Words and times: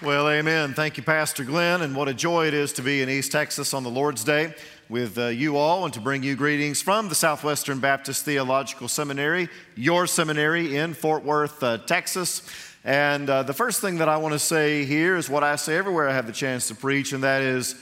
Well, 0.00 0.30
amen. 0.30 0.74
Thank 0.74 0.96
you, 0.96 1.02
Pastor 1.02 1.42
Glenn. 1.42 1.82
And 1.82 1.96
what 1.96 2.06
a 2.06 2.14
joy 2.14 2.46
it 2.46 2.54
is 2.54 2.72
to 2.74 2.82
be 2.82 3.02
in 3.02 3.08
East 3.08 3.32
Texas 3.32 3.74
on 3.74 3.82
the 3.82 3.90
Lord's 3.90 4.22
Day 4.22 4.54
with 4.88 5.18
uh, 5.18 5.26
you 5.26 5.56
all 5.56 5.84
and 5.86 5.92
to 5.94 6.00
bring 6.00 6.22
you 6.22 6.36
greetings 6.36 6.80
from 6.80 7.08
the 7.08 7.16
Southwestern 7.16 7.80
Baptist 7.80 8.24
Theological 8.24 8.86
Seminary, 8.86 9.48
your 9.74 10.06
seminary 10.06 10.76
in 10.76 10.94
Fort 10.94 11.24
Worth, 11.24 11.60
uh, 11.64 11.78
Texas. 11.78 12.48
And 12.84 13.28
uh, 13.28 13.42
the 13.42 13.52
first 13.52 13.80
thing 13.80 13.98
that 13.98 14.08
I 14.08 14.18
want 14.18 14.34
to 14.34 14.38
say 14.38 14.84
here 14.84 15.16
is 15.16 15.28
what 15.28 15.42
I 15.42 15.56
say 15.56 15.76
everywhere 15.76 16.08
I 16.08 16.14
have 16.14 16.28
the 16.28 16.32
chance 16.32 16.68
to 16.68 16.76
preach, 16.76 17.12
and 17.12 17.24
that 17.24 17.42
is 17.42 17.74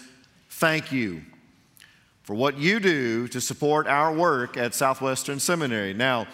thank 0.49 0.91
you 0.91 1.21
for 2.23 2.33
what 2.33 2.57
you 2.57 2.81
do 2.81 3.29
to 3.29 3.43
support 3.43 3.87
our 3.87 4.11
work 4.15 4.57
at 4.57 4.75
Southwestern 4.75 5.39
Seminary. 5.39 5.93
Now, 5.93 6.29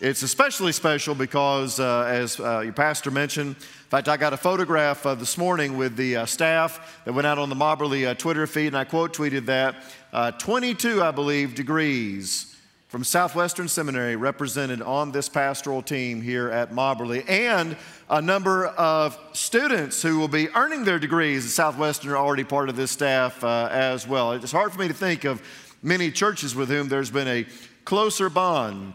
it's 0.00 0.22
especially 0.22 0.72
special 0.72 1.14
because, 1.14 1.78
uh, 1.78 2.02
as 2.02 2.40
uh, 2.40 2.60
your 2.60 2.72
pastor 2.72 3.12
mentioned, 3.12 3.54
in 3.54 3.90
fact, 3.90 4.08
I 4.08 4.16
got 4.16 4.32
a 4.32 4.36
photograph 4.36 5.06
uh, 5.06 5.14
this 5.14 5.38
morning 5.38 5.76
with 5.76 5.94
the 5.94 6.16
uh, 6.16 6.26
staff 6.26 7.00
that 7.04 7.12
went 7.12 7.28
out 7.28 7.38
on 7.38 7.48
the 7.48 7.54
Mobberly 7.54 8.08
uh, 8.08 8.14
Twitter 8.14 8.46
feed, 8.48 8.68
and 8.68 8.76
I 8.76 8.84
quote 8.84 9.16
tweeted 9.16 9.46
that 9.46 9.76
uh, 10.12 10.32
22, 10.32 11.00
I 11.00 11.12
believe, 11.12 11.54
degrees 11.54 12.56
from 12.88 13.04
Southwestern 13.04 13.68
Seminary 13.68 14.16
represented 14.16 14.82
on 14.82 15.12
this 15.12 15.28
pastoral 15.28 15.80
team 15.80 16.20
here 16.20 16.50
at 16.50 16.72
Mobberly, 16.72 17.24
and 17.28 17.76
a 18.10 18.20
number 18.20 18.66
of 18.66 19.16
students 19.32 20.02
who 20.02 20.18
will 20.18 20.28
be 20.28 20.48
earning 20.56 20.84
their 20.84 20.98
degrees 20.98 21.44
at 21.44 21.52
Southwestern 21.52 22.10
are 22.10 22.16
already 22.16 22.44
part 22.44 22.68
of 22.68 22.74
this 22.74 22.90
staff 22.90 23.44
as 23.44 24.08
well. 24.08 24.32
It's 24.32 24.52
hard 24.52 24.72
for 24.72 24.80
me 24.80 24.88
to 24.88 24.94
think 24.94 25.22
of 25.22 25.40
many 25.82 26.10
churches 26.10 26.54
with 26.54 26.68
whom 26.68 26.88
there's 26.88 27.10
been 27.10 27.28
a 27.28 27.46
closer 27.84 28.28
bond 28.28 28.94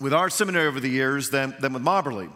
with 0.00 0.12
our 0.12 0.30
seminary 0.30 0.66
over 0.66 0.80
the 0.80 0.88
years 0.88 1.30
than, 1.30 1.54
than 1.60 1.72
with 1.72 1.82
Mobberly. 1.82 2.30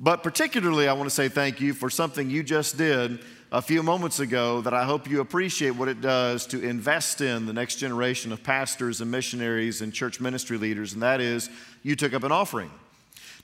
But 0.00 0.22
particularly, 0.22 0.88
I 0.88 0.92
want 0.92 1.08
to 1.08 1.14
say 1.14 1.28
thank 1.28 1.60
you 1.60 1.74
for 1.74 1.90
something 1.90 2.30
you 2.30 2.42
just 2.42 2.78
did 2.78 3.20
a 3.50 3.62
few 3.62 3.82
moments 3.82 4.20
ago 4.20 4.60
that 4.60 4.74
I 4.74 4.84
hope 4.84 5.08
you 5.08 5.20
appreciate 5.20 5.70
what 5.70 5.88
it 5.88 6.00
does 6.00 6.46
to 6.48 6.62
invest 6.62 7.20
in 7.20 7.46
the 7.46 7.52
next 7.52 7.76
generation 7.76 8.30
of 8.30 8.42
pastors 8.42 9.00
and 9.00 9.10
missionaries 9.10 9.80
and 9.80 9.92
church 9.92 10.20
ministry 10.20 10.58
leaders, 10.58 10.92
and 10.92 11.02
that 11.02 11.20
is 11.20 11.50
you 11.82 11.96
took 11.96 12.12
up 12.12 12.24
an 12.24 12.32
offering. 12.32 12.70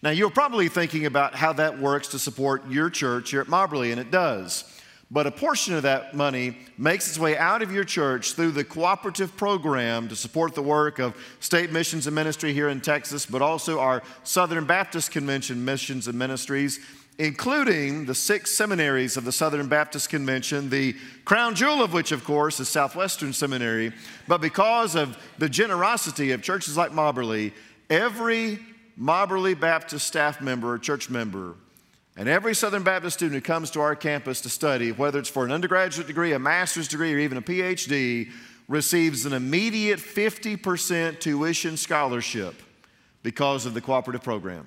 Now, 0.02 0.10
you're 0.10 0.30
probably 0.30 0.68
thinking 0.68 1.06
about 1.06 1.34
how 1.34 1.54
that 1.54 1.80
works 1.80 2.08
to 2.08 2.18
support 2.18 2.68
your 2.68 2.90
church 2.90 3.30
here 3.30 3.40
at 3.40 3.46
Mobberly, 3.46 3.90
and 3.90 4.00
it 4.00 4.10
does 4.10 4.73
but 5.10 5.26
a 5.26 5.30
portion 5.30 5.74
of 5.74 5.82
that 5.82 6.14
money 6.14 6.56
makes 6.78 7.08
its 7.08 7.18
way 7.18 7.36
out 7.36 7.62
of 7.62 7.70
your 7.70 7.84
church 7.84 8.32
through 8.32 8.50
the 8.50 8.64
cooperative 8.64 9.36
program 9.36 10.08
to 10.08 10.16
support 10.16 10.54
the 10.54 10.62
work 10.62 10.98
of 10.98 11.14
state 11.40 11.70
missions 11.72 12.06
and 12.06 12.14
ministry 12.14 12.52
here 12.52 12.68
in 12.68 12.80
Texas, 12.80 13.26
but 13.26 13.42
also 13.42 13.78
our 13.78 14.02
Southern 14.22 14.64
Baptist 14.64 15.10
Convention 15.10 15.64
missions 15.64 16.08
and 16.08 16.18
ministries, 16.18 16.80
including 17.18 18.06
the 18.06 18.14
six 18.14 18.56
seminaries 18.56 19.16
of 19.16 19.24
the 19.24 19.32
Southern 19.32 19.68
Baptist 19.68 20.08
Convention, 20.08 20.70
the 20.70 20.96
crown 21.24 21.54
jewel 21.54 21.82
of 21.82 21.92
which, 21.92 22.10
of 22.10 22.24
course, 22.24 22.58
is 22.58 22.68
Southwestern 22.68 23.32
Seminary. 23.32 23.92
But 24.26 24.40
because 24.40 24.96
of 24.96 25.16
the 25.38 25.48
generosity 25.48 26.32
of 26.32 26.42
churches 26.42 26.76
like 26.76 26.90
Mobberly, 26.90 27.52
every 27.88 28.58
Mobberly 29.00 29.58
Baptist 29.58 30.06
staff 30.06 30.40
member 30.40 30.72
or 30.72 30.78
church 30.78 31.10
member 31.10 31.54
and 32.16 32.28
every 32.28 32.54
Southern 32.54 32.84
Baptist 32.84 33.16
student 33.16 33.34
who 33.34 33.40
comes 33.40 33.70
to 33.72 33.80
our 33.80 33.96
campus 33.96 34.40
to 34.42 34.48
study, 34.48 34.92
whether 34.92 35.18
it's 35.18 35.28
for 35.28 35.44
an 35.44 35.50
undergraduate 35.50 36.06
degree, 36.06 36.32
a 36.32 36.38
master's 36.38 36.86
degree, 36.86 37.12
or 37.12 37.18
even 37.18 37.38
a 37.38 37.42
PhD, 37.42 38.30
receives 38.68 39.26
an 39.26 39.32
immediate 39.32 39.98
50% 39.98 41.18
tuition 41.18 41.76
scholarship 41.76 42.54
because 43.22 43.66
of 43.66 43.74
the 43.74 43.80
cooperative 43.80 44.22
program. 44.22 44.66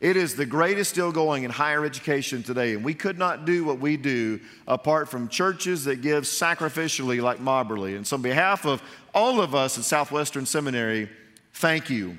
It 0.00 0.16
is 0.16 0.34
the 0.34 0.46
greatest 0.46 0.94
deal 0.94 1.12
going 1.12 1.42
in 1.42 1.50
higher 1.50 1.84
education 1.84 2.42
today, 2.42 2.72
and 2.72 2.82
we 2.82 2.94
could 2.94 3.18
not 3.18 3.44
do 3.44 3.64
what 3.64 3.80
we 3.80 3.98
do 3.98 4.40
apart 4.66 5.10
from 5.10 5.28
churches 5.28 5.84
that 5.84 6.00
give 6.00 6.24
sacrificially 6.24 7.20
like 7.20 7.38
Mobberly. 7.38 7.96
And 7.96 8.06
so, 8.06 8.16
on 8.16 8.22
behalf 8.22 8.64
of 8.64 8.82
all 9.12 9.42
of 9.42 9.54
us 9.54 9.76
at 9.76 9.84
Southwestern 9.84 10.46
Seminary, 10.46 11.10
thank 11.52 11.90
you 11.90 12.16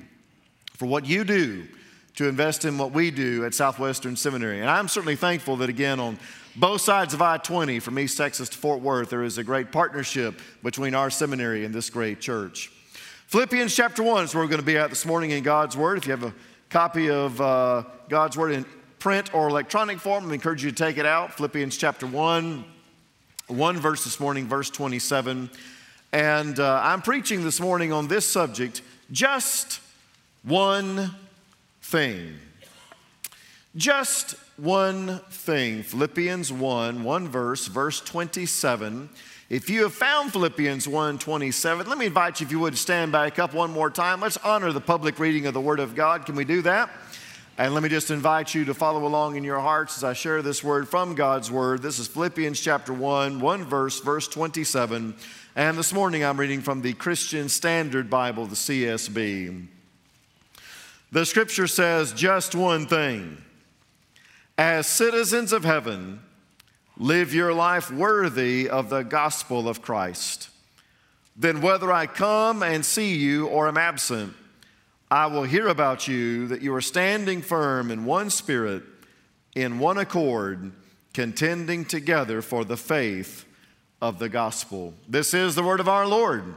for 0.74 0.86
what 0.86 1.06
you 1.06 1.24
do 1.24 1.66
to 2.16 2.28
invest 2.28 2.64
in 2.64 2.76
what 2.78 2.92
we 2.92 3.10
do 3.10 3.44
at 3.44 3.54
Southwestern 3.54 4.16
Seminary. 4.16 4.60
And 4.60 4.68
I'm 4.68 4.88
certainly 4.88 5.16
thankful 5.16 5.56
that, 5.56 5.68
again, 5.68 5.98
on 5.98 6.18
both 6.56 6.82
sides 6.82 7.14
of 7.14 7.22
I 7.22 7.38
20 7.38 7.80
from 7.80 7.98
East 7.98 8.18
Texas 8.18 8.48
to 8.50 8.58
Fort 8.58 8.80
Worth, 8.80 9.10
there 9.10 9.22
is 9.22 9.38
a 9.38 9.44
great 9.44 9.72
partnership 9.72 10.40
between 10.62 10.94
our 10.94 11.08
seminary 11.08 11.64
and 11.64 11.74
this 11.74 11.88
great 11.88 12.20
church. 12.20 12.70
Philippians 13.28 13.74
chapter 13.74 14.02
1 14.02 14.24
is 14.24 14.34
where 14.34 14.44
we're 14.44 14.50
going 14.50 14.60
to 14.60 14.66
be 14.66 14.76
at 14.76 14.90
this 14.90 15.06
morning 15.06 15.30
in 15.30 15.42
God's 15.42 15.74
Word. 15.74 15.96
If 15.96 16.06
you 16.06 16.10
have 16.10 16.24
a 16.24 16.34
copy 16.68 17.08
of 17.08 17.40
uh, 17.40 17.84
God's 18.10 18.36
Word 18.36 18.52
in 18.52 18.66
print 18.98 19.34
or 19.34 19.48
electronic 19.48 19.98
form, 19.98 20.30
I 20.30 20.34
encourage 20.34 20.62
you 20.62 20.70
to 20.70 20.76
take 20.76 20.98
it 20.98 21.06
out. 21.06 21.32
Philippians 21.32 21.78
chapter 21.78 22.06
1, 22.06 22.64
one 23.46 23.78
verse 23.78 24.04
this 24.04 24.20
morning, 24.20 24.46
verse 24.46 24.68
27. 24.68 25.48
And 26.12 26.60
uh, 26.60 26.80
I'm 26.84 27.00
preaching 27.00 27.42
this 27.42 27.58
morning 27.58 27.90
on 27.90 28.08
this 28.08 28.28
subject 28.28 28.82
just 29.10 29.80
one 30.42 31.14
thing. 31.82 32.38
Just 33.76 34.34
one 34.56 35.20
thing. 35.30 35.82
Philippians 35.82 36.52
1, 36.52 37.04
one 37.04 37.28
verse, 37.28 37.66
verse 37.66 38.00
27. 38.00 39.08
If 39.50 39.68
you 39.68 39.82
have 39.82 39.92
found 39.92 40.32
Philippians 40.32 40.88
1 40.88 41.18
27, 41.18 41.86
let 41.86 41.98
me 41.98 42.06
invite 42.06 42.40
you, 42.40 42.46
if 42.46 42.52
you 42.52 42.60
would, 42.60 42.78
stand 42.78 43.12
back 43.12 43.38
up 43.38 43.52
one 43.52 43.70
more 43.70 43.90
time. 43.90 44.20
Let's 44.20 44.38
honor 44.38 44.72
the 44.72 44.80
public 44.80 45.18
reading 45.18 45.46
of 45.46 45.54
the 45.54 45.60
Word 45.60 45.80
of 45.80 45.94
God. 45.94 46.24
Can 46.24 46.36
we 46.36 46.44
do 46.44 46.62
that? 46.62 46.90
And 47.58 47.74
let 47.74 47.82
me 47.82 47.90
just 47.90 48.10
invite 48.10 48.54
you 48.54 48.64
to 48.64 48.72
follow 48.72 49.04
along 49.04 49.36
in 49.36 49.44
your 49.44 49.60
hearts 49.60 49.98
as 49.98 50.04
I 50.04 50.14
share 50.14 50.40
this 50.40 50.64
word 50.64 50.88
from 50.88 51.14
God's 51.14 51.50
Word. 51.50 51.82
This 51.82 51.98
is 51.98 52.08
Philippians 52.08 52.58
chapter 52.58 52.94
1, 52.94 53.40
one 53.40 53.64
verse, 53.64 54.00
verse 54.00 54.26
27. 54.26 55.14
And 55.54 55.76
this 55.76 55.92
morning 55.92 56.24
I'm 56.24 56.40
reading 56.40 56.62
from 56.62 56.80
the 56.80 56.94
Christian 56.94 57.50
Standard 57.50 58.08
Bible, 58.08 58.46
the 58.46 58.54
CSB. 58.54 59.66
The 61.12 61.26
scripture 61.26 61.66
says 61.66 62.14
just 62.14 62.54
one 62.54 62.86
thing 62.86 63.36
as 64.56 64.86
citizens 64.86 65.52
of 65.52 65.62
heaven, 65.62 66.20
live 66.96 67.34
your 67.34 67.52
life 67.52 67.90
worthy 67.90 68.66
of 68.68 68.88
the 68.88 69.02
gospel 69.02 69.68
of 69.68 69.82
Christ. 69.82 70.48
Then, 71.36 71.60
whether 71.60 71.92
I 71.92 72.06
come 72.06 72.62
and 72.62 72.84
see 72.84 73.14
you 73.14 73.46
or 73.46 73.68
am 73.68 73.76
absent, 73.76 74.34
I 75.10 75.26
will 75.26 75.42
hear 75.42 75.68
about 75.68 76.08
you 76.08 76.46
that 76.48 76.62
you 76.62 76.74
are 76.74 76.80
standing 76.80 77.42
firm 77.42 77.90
in 77.90 78.06
one 78.06 78.30
spirit, 78.30 78.82
in 79.54 79.78
one 79.78 79.98
accord, 79.98 80.72
contending 81.12 81.84
together 81.84 82.40
for 82.40 82.64
the 82.64 82.78
faith 82.78 83.44
of 84.00 84.18
the 84.18 84.30
gospel. 84.30 84.94
This 85.06 85.34
is 85.34 85.54
the 85.54 85.62
word 85.62 85.80
of 85.80 85.88
our 85.90 86.06
Lord. 86.06 86.54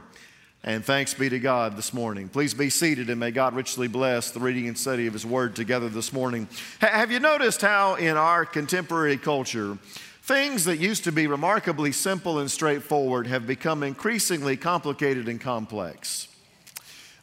And 0.66 0.84
thanks 0.84 1.14
be 1.14 1.28
to 1.28 1.38
God 1.38 1.76
this 1.76 1.94
morning. 1.94 2.28
Please 2.28 2.52
be 2.52 2.70
seated 2.70 3.08
and 3.08 3.20
may 3.20 3.30
God 3.30 3.54
richly 3.54 3.86
bless 3.86 4.32
the 4.32 4.40
reading 4.40 4.66
and 4.66 4.76
study 4.76 5.06
of 5.06 5.12
His 5.12 5.24
Word 5.24 5.54
together 5.54 5.88
this 5.88 6.12
morning. 6.12 6.48
have 6.80 7.12
you 7.12 7.20
noticed 7.20 7.60
how 7.60 7.94
in 7.94 8.16
our 8.16 8.44
contemporary 8.44 9.16
culture, 9.16 9.78
things 10.22 10.64
that 10.64 10.78
used 10.78 11.04
to 11.04 11.12
be 11.12 11.28
remarkably 11.28 11.92
simple 11.92 12.40
and 12.40 12.50
straightforward 12.50 13.28
have 13.28 13.46
become 13.46 13.84
increasingly 13.84 14.56
complicated 14.56 15.28
and 15.28 15.40
complex? 15.40 16.26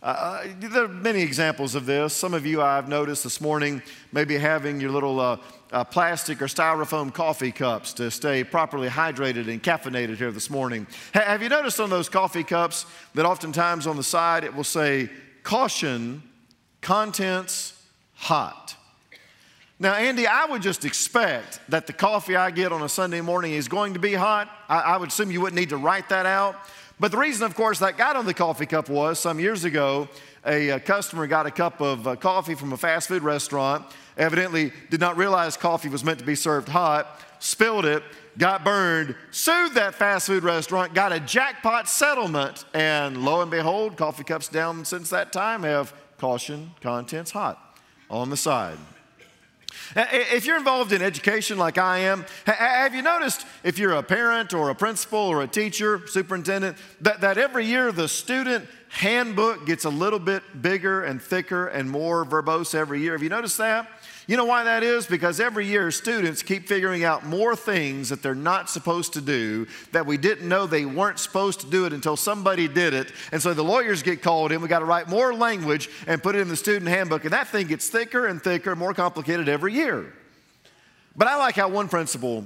Uh, 0.04 0.06
uh, 0.06 0.48
there 0.60 0.84
are 0.84 0.90
many 0.90 1.22
examples 1.22 1.76
of 1.76 1.86
this. 1.86 2.14
Some 2.14 2.34
of 2.34 2.46
you 2.46 2.62
I've 2.62 2.90
noticed 2.90 3.24
this 3.24 3.40
morning 3.40 3.82
maybe 4.12 4.38
having 4.38 4.82
your 4.82 4.92
little 4.92 5.18
uh, 5.18 5.38
uh, 5.72 5.86
plastic 5.86 6.42
or 6.42 6.48
styrofoam 6.48 7.14
coffee 7.14 7.54
cups 7.54 7.94
to 7.94 8.12
stay 8.12 8.44
properly 8.44 8.90
hydrated 8.90 9.48
and 9.48 9.64
caffeinated 9.64 10.18
here 10.18 10.32
this 10.32 10.50
morning. 10.50 10.88
H- 11.16 11.24
have 11.24 11.42
you 11.42 11.48
noticed 11.48 11.80
on 11.80 11.90
those 11.90 12.10
coffee 12.10 12.44
cups 12.44 12.86
that 13.14 13.26
oftentimes 13.26 13.88
on 13.88 13.96
the 13.96 14.04
side 14.04 14.44
it 14.44 14.54
will 14.54 14.66
say, 14.66 15.10
caution, 15.44 16.22
contents 16.82 17.82
hot? 18.16 18.76
Now, 19.80 19.94
Andy, 19.94 20.28
I 20.28 20.48
would 20.48 20.62
just 20.62 20.84
expect 20.84 21.62
that 21.70 21.88
the 21.88 21.94
coffee 21.94 22.36
I 22.36 22.52
get 22.52 22.74
on 22.74 22.82
a 22.82 22.90
Sunday 22.90 23.22
morning 23.22 23.54
is 23.54 23.70
going 23.70 23.94
to 23.94 24.00
be 24.00 24.14
hot. 24.14 24.50
I, 24.68 24.80
I 24.80 24.98
would 24.98 25.10
assume 25.10 25.32
you 25.32 25.40
wouldn't 25.40 25.60
need 25.60 25.70
to 25.70 25.78
write 25.78 26.10
that 26.10 26.26
out. 26.26 26.58
But 27.00 27.12
the 27.12 27.18
reason, 27.18 27.46
of 27.46 27.56
course, 27.56 27.80
that 27.80 27.98
got 27.98 28.16
on 28.16 28.26
the 28.26 28.34
coffee 28.34 28.66
cup 28.66 28.88
was 28.90 29.20
some 29.20 29.40
years 29.40 29.64
ago, 29.64 30.08
a, 30.46 30.70
a 30.70 30.80
customer 30.80 31.28
got 31.28 31.46
a 31.46 31.52
cup 31.52 31.82
of 31.82 32.08
uh, 32.08 32.16
coffee 32.16 32.56
from 32.56 32.74
a 32.74 32.78
fast 32.78 33.08
food 33.08 33.24
restaurant, 33.24 33.86
evidently 34.18 34.72
did 34.90 35.00
not 35.00 35.18
realize 35.18 35.58
coffee 35.58 35.90
was 35.90 36.04
meant 36.04 36.20
to 36.20 36.26
be 36.26 36.36
served 36.36 36.70
hot, 36.70 37.20
spilled 37.40 37.86
it, 37.86 38.04
got 38.38 38.64
burned, 38.64 39.16
sued 39.32 39.74
that 39.74 39.96
fast 39.96 40.28
food 40.28 40.44
restaurant, 40.44 40.94
got 40.94 41.12
a 41.12 41.20
jackpot 41.20 41.90
settlement, 41.90 42.66
and 42.74 43.24
lo 43.24 43.42
and 43.42 43.52
behold, 43.52 43.98
coffee 43.98 44.24
cups 44.24 44.48
down 44.48 44.86
since 44.86 45.10
that 45.10 45.34
time 45.34 45.64
have 45.64 45.94
caution, 46.18 46.72
contents 46.82 47.32
hot 47.32 47.80
on 48.10 48.30
the 48.30 48.38
side. 48.38 48.78
Uh, 49.96 50.06
if 50.12 50.46
you're 50.46 50.58
involved 50.58 50.92
in 50.92 51.02
education 51.02 51.58
like 51.58 51.78
I 51.78 52.00
am, 52.00 52.26
have 52.46 52.96
you 52.96 53.02
noticed 53.02 53.46
if 53.64 53.78
you're 53.78 53.94
a 53.94 54.04
parent 54.04 54.54
or 54.54 54.70
a 54.70 54.76
principal 54.76 55.20
or 55.20 55.44
a 55.44 55.48
teacher, 55.48 56.02
superintendent, 56.08 56.78
that, 57.02 57.22
that 57.22 57.38
every 57.38 57.66
year 57.66 57.92
the 57.92 58.08
student 58.08 58.68
handbook 58.90 59.66
gets 59.66 59.86
a 59.86 59.90
little 59.90 60.20
bit 60.20 60.44
bigger 60.62 61.04
and 61.04 61.22
thicker 61.22 61.68
and 61.68 61.90
more 61.90 62.26
verbose 62.26 62.76
every 62.76 63.02
year? 63.02 63.14
Have 63.14 63.24
you 63.24 63.30
noticed 63.30 63.58
that? 63.58 63.88
You 64.26 64.38
know 64.38 64.46
why 64.46 64.64
that 64.64 64.84
is? 64.84 65.06
Because 65.06 65.40
every 65.40 65.66
year 65.68 65.92
students 65.92 66.42
keep 66.44 66.68
figuring 66.68 67.04
out 67.04 67.26
more 67.26 67.56
things 67.56 68.10
that 68.10 68.24
they're 68.24 68.34
not 68.34 68.70
supposed 68.70 69.14
to 69.14 69.22
do 69.22 69.68
that 69.92 70.06
we 70.06 70.18
didn't 70.18 70.48
know 70.48 70.66
they 70.66 70.86
weren't 70.86 71.20
supposed 71.20 71.60
to 71.62 71.68
do 71.70 71.86
it 71.86 71.92
until 71.92 72.16
somebody 72.16 72.70
did 72.70 72.94
it. 72.94 73.12
And 73.34 73.42
so 73.42 73.54
the 73.54 73.64
lawyers 73.64 74.02
get 74.02 74.22
called 74.22 74.54
in. 74.54 74.62
We 74.62 74.70
got 74.70 74.80
to 74.80 74.86
write 74.86 75.10
more 75.10 75.34
language 75.34 75.90
and 76.08 76.24
put 76.24 76.36
it 76.36 76.40
in 76.40 76.48
the 76.48 76.56
student 76.56 76.88
handbook. 76.88 77.26
And 77.26 77.34
that 77.34 77.48
thing 77.48 77.68
gets 77.68 77.90
thicker 77.90 78.28
and 78.28 78.42
thicker, 78.42 78.76
more 78.76 78.94
complicated 78.94 79.50
every 79.50 79.74
year. 79.74 80.14
But 81.16 81.28
I 81.28 81.36
like 81.36 81.56
how 81.56 81.68
one 81.68 81.90
principal 81.90 82.46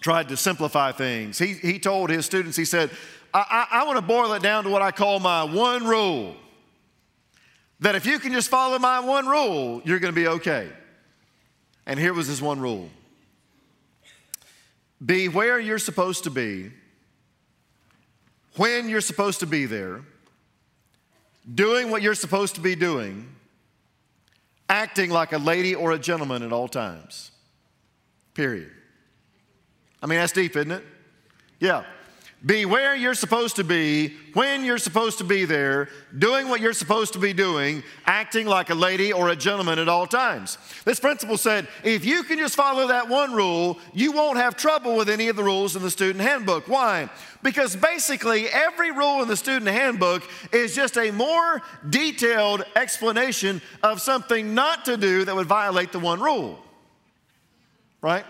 tried 0.00 0.28
to 0.28 0.36
simplify 0.36 0.92
things. 0.92 1.38
He, 1.38 1.54
he 1.54 1.78
told 1.78 2.10
his 2.10 2.26
students, 2.26 2.58
he 2.58 2.66
said, 2.66 2.90
I, 3.32 3.66
I, 3.72 3.80
I 3.80 3.84
want 3.84 3.96
to 3.96 4.02
boil 4.02 4.34
it 4.34 4.42
down 4.42 4.64
to 4.64 4.70
what 4.70 4.82
I 4.82 4.90
call 4.90 5.18
my 5.18 5.44
one 5.44 5.86
rule. 5.86 6.36
That 7.84 7.94
if 7.94 8.06
you 8.06 8.18
can 8.18 8.32
just 8.32 8.48
follow 8.48 8.78
my 8.78 9.00
one 9.00 9.26
rule, 9.26 9.82
you're 9.84 9.98
going 9.98 10.14
to 10.14 10.18
be 10.18 10.26
okay. 10.26 10.70
And 11.84 12.00
here 12.00 12.14
was 12.14 12.26
his 12.26 12.40
one 12.40 12.58
rule 12.58 12.88
be 15.04 15.28
where 15.28 15.60
you're 15.60 15.78
supposed 15.78 16.24
to 16.24 16.30
be, 16.30 16.70
when 18.56 18.88
you're 18.88 19.02
supposed 19.02 19.40
to 19.40 19.46
be 19.46 19.66
there, 19.66 20.00
doing 21.54 21.90
what 21.90 22.00
you're 22.00 22.14
supposed 22.14 22.54
to 22.54 22.62
be 22.62 22.74
doing, 22.74 23.28
acting 24.70 25.10
like 25.10 25.34
a 25.34 25.38
lady 25.38 25.74
or 25.74 25.92
a 25.92 25.98
gentleman 25.98 26.42
at 26.42 26.54
all 26.54 26.68
times. 26.68 27.32
Period. 28.32 28.70
I 30.02 30.06
mean, 30.06 30.20
that's 30.20 30.32
deep, 30.32 30.56
isn't 30.56 30.72
it? 30.72 30.84
Yeah. 31.60 31.84
Be 32.44 32.66
where 32.66 32.94
you're 32.94 33.14
supposed 33.14 33.56
to 33.56 33.64
be, 33.64 34.16
when 34.34 34.64
you're 34.64 34.76
supposed 34.76 35.16
to 35.18 35.24
be 35.24 35.46
there, 35.46 35.88
doing 36.18 36.48
what 36.48 36.60
you're 36.60 36.74
supposed 36.74 37.14
to 37.14 37.18
be 37.18 37.32
doing, 37.32 37.82
acting 38.04 38.46
like 38.46 38.68
a 38.68 38.74
lady 38.74 39.14
or 39.14 39.30
a 39.30 39.36
gentleman 39.36 39.78
at 39.78 39.88
all 39.88 40.06
times. 40.06 40.58
This 40.84 41.00
principle 41.00 41.38
said 41.38 41.68
if 41.82 42.04
you 42.04 42.22
can 42.22 42.38
just 42.38 42.54
follow 42.54 42.88
that 42.88 43.08
one 43.08 43.32
rule, 43.32 43.78
you 43.94 44.12
won't 44.12 44.36
have 44.36 44.56
trouble 44.56 44.94
with 44.94 45.08
any 45.08 45.28
of 45.28 45.36
the 45.36 45.42
rules 45.42 45.74
in 45.74 45.82
the 45.82 45.90
student 45.90 46.20
handbook. 46.20 46.68
Why? 46.68 47.08
Because 47.42 47.76
basically, 47.76 48.48
every 48.48 48.90
rule 48.90 49.22
in 49.22 49.28
the 49.28 49.36
student 49.36 49.70
handbook 49.70 50.22
is 50.52 50.74
just 50.74 50.98
a 50.98 51.10
more 51.12 51.62
detailed 51.88 52.64
explanation 52.76 53.62
of 53.82 54.02
something 54.02 54.54
not 54.54 54.84
to 54.84 54.98
do 54.98 55.24
that 55.24 55.34
would 55.34 55.46
violate 55.46 55.92
the 55.92 55.98
one 55.98 56.20
rule. 56.20 56.58
Right? 58.02 58.26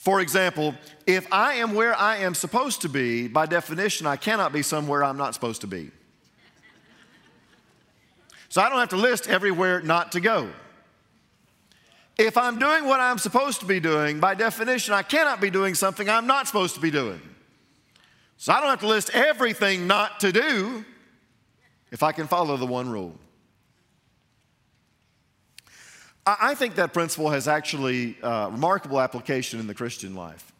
For 0.00 0.22
example, 0.22 0.74
if 1.06 1.30
I 1.30 1.56
am 1.56 1.74
where 1.74 1.94
I 1.94 2.16
am 2.16 2.32
supposed 2.32 2.80
to 2.80 2.88
be, 2.88 3.28
by 3.28 3.44
definition, 3.44 4.06
I 4.06 4.16
cannot 4.16 4.50
be 4.50 4.62
somewhere 4.62 5.04
I'm 5.04 5.18
not 5.18 5.34
supposed 5.34 5.60
to 5.60 5.66
be. 5.66 5.90
So 8.48 8.62
I 8.62 8.70
don't 8.70 8.78
have 8.78 8.88
to 8.88 8.96
list 8.96 9.28
everywhere 9.28 9.82
not 9.82 10.12
to 10.12 10.20
go. 10.20 10.48
If 12.16 12.38
I'm 12.38 12.58
doing 12.58 12.86
what 12.86 12.98
I'm 12.98 13.18
supposed 13.18 13.60
to 13.60 13.66
be 13.66 13.78
doing, 13.78 14.20
by 14.20 14.34
definition, 14.34 14.94
I 14.94 15.02
cannot 15.02 15.38
be 15.38 15.50
doing 15.50 15.74
something 15.74 16.08
I'm 16.08 16.26
not 16.26 16.46
supposed 16.46 16.76
to 16.76 16.80
be 16.80 16.90
doing. 16.90 17.20
So 18.38 18.54
I 18.54 18.60
don't 18.60 18.70
have 18.70 18.80
to 18.80 18.88
list 18.88 19.10
everything 19.12 19.86
not 19.86 20.20
to 20.20 20.32
do 20.32 20.82
if 21.90 22.02
I 22.02 22.12
can 22.12 22.26
follow 22.26 22.56
the 22.56 22.64
one 22.64 22.88
rule. 22.88 23.18
I 26.40 26.54
think 26.54 26.74
that 26.76 26.92
principle 26.92 27.30
has 27.30 27.48
actually 27.48 28.16
uh, 28.22 28.50
remarkable 28.50 29.00
application 29.00 29.58
in 29.60 29.66
the 29.66 29.74
Christian 29.74 30.14
life. 30.14 30.52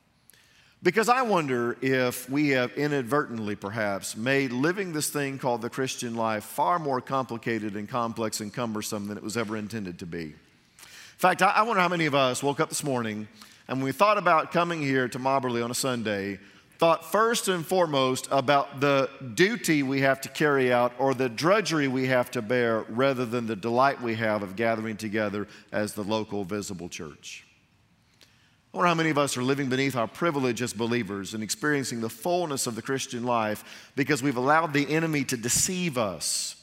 Because 0.82 1.10
I 1.10 1.22
wonder 1.22 1.76
if 1.82 2.28
we 2.30 2.48
have 2.50 2.72
inadvertently, 2.72 3.54
perhaps, 3.54 4.16
made 4.16 4.50
living 4.50 4.92
this 4.92 5.10
thing 5.10 5.38
called 5.38 5.60
the 5.60 5.68
Christian 5.68 6.14
life 6.14 6.44
far 6.44 6.78
more 6.78 7.02
complicated 7.02 7.76
and 7.76 7.86
complex 7.86 8.40
and 8.40 8.52
cumbersome 8.52 9.06
than 9.06 9.18
it 9.18 9.22
was 9.22 9.36
ever 9.36 9.58
intended 9.58 9.98
to 9.98 10.06
be. 10.06 10.22
In 10.22 11.18
fact, 11.18 11.42
I 11.42 11.60
wonder 11.62 11.82
how 11.82 11.88
many 11.88 12.06
of 12.06 12.14
us 12.14 12.42
woke 12.42 12.60
up 12.60 12.70
this 12.70 12.82
morning 12.82 13.28
and 13.70 13.78
when 13.78 13.84
we 13.84 13.92
thought 13.92 14.18
about 14.18 14.50
coming 14.50 14.82
here 14.82 15.06
to 15.06 15.18
Mobberly 15.20 15.62
on 15.62 15.70
a 15.70 15.76
Sunday, 15.76 16.40
thought 16.80 17.04
first 17.04 17.46
and 17.48 17.66
foremost 17.66 18.26
about 18.30 18.80
the 18.80 19.10
duty 19.34 19.82
we 19.82 20.00
have 20.00 20.18
to 20.18 20.30
carry 20.30 20.72
out 20.72 20.94
or 20.98 21.12
the 21.12 21.28
drudgery 21.28 21.86
we 21.88 22.06
have 22.06 22.30
to 22.30 22.40
bear 22.40 22.86
rather 22.88 23.26
than 23.26 23.46
the 23.46 23.54
delight 23.54 24.00
we 24.00 24.14
have 24.14 24.42
of 24.42 24.56
gathering 24.56 24.96
together 24.96 25.46
as 25.72 25.92
the 25.92 26.02
local 26.02 26.42
visible 26.42 26.88
church. 26.88 27.44
I 28.72 28.78
wonder 28.78 28.88
how 28.88 28.94
many 28.94 29.10
of 29.10 29.18
us 29.18 29.36
are 29.36 29.42
living 29.42 29.68
beneath 29.68 29.94
our 29.94 30.08
privilege 30.08 30.62
as 30.62 30.72
believers 30.72 31.34
and 31.34 31.42
experiencing 31.42 32.00
the 32.00 32.08
fullness 32.08 32.66
of 32.66 32.76
the 32.76 32.82
Christian 32.82 33.24
life 33.24 33.92
because 33.94 34.22
we've 34.22 34.38
allowed 34.38 34.72
the 34.72 34.90
enemy 34.90 35.24
to 35.24 35.36
deceive 35.36 35.98
us 35.98 36.56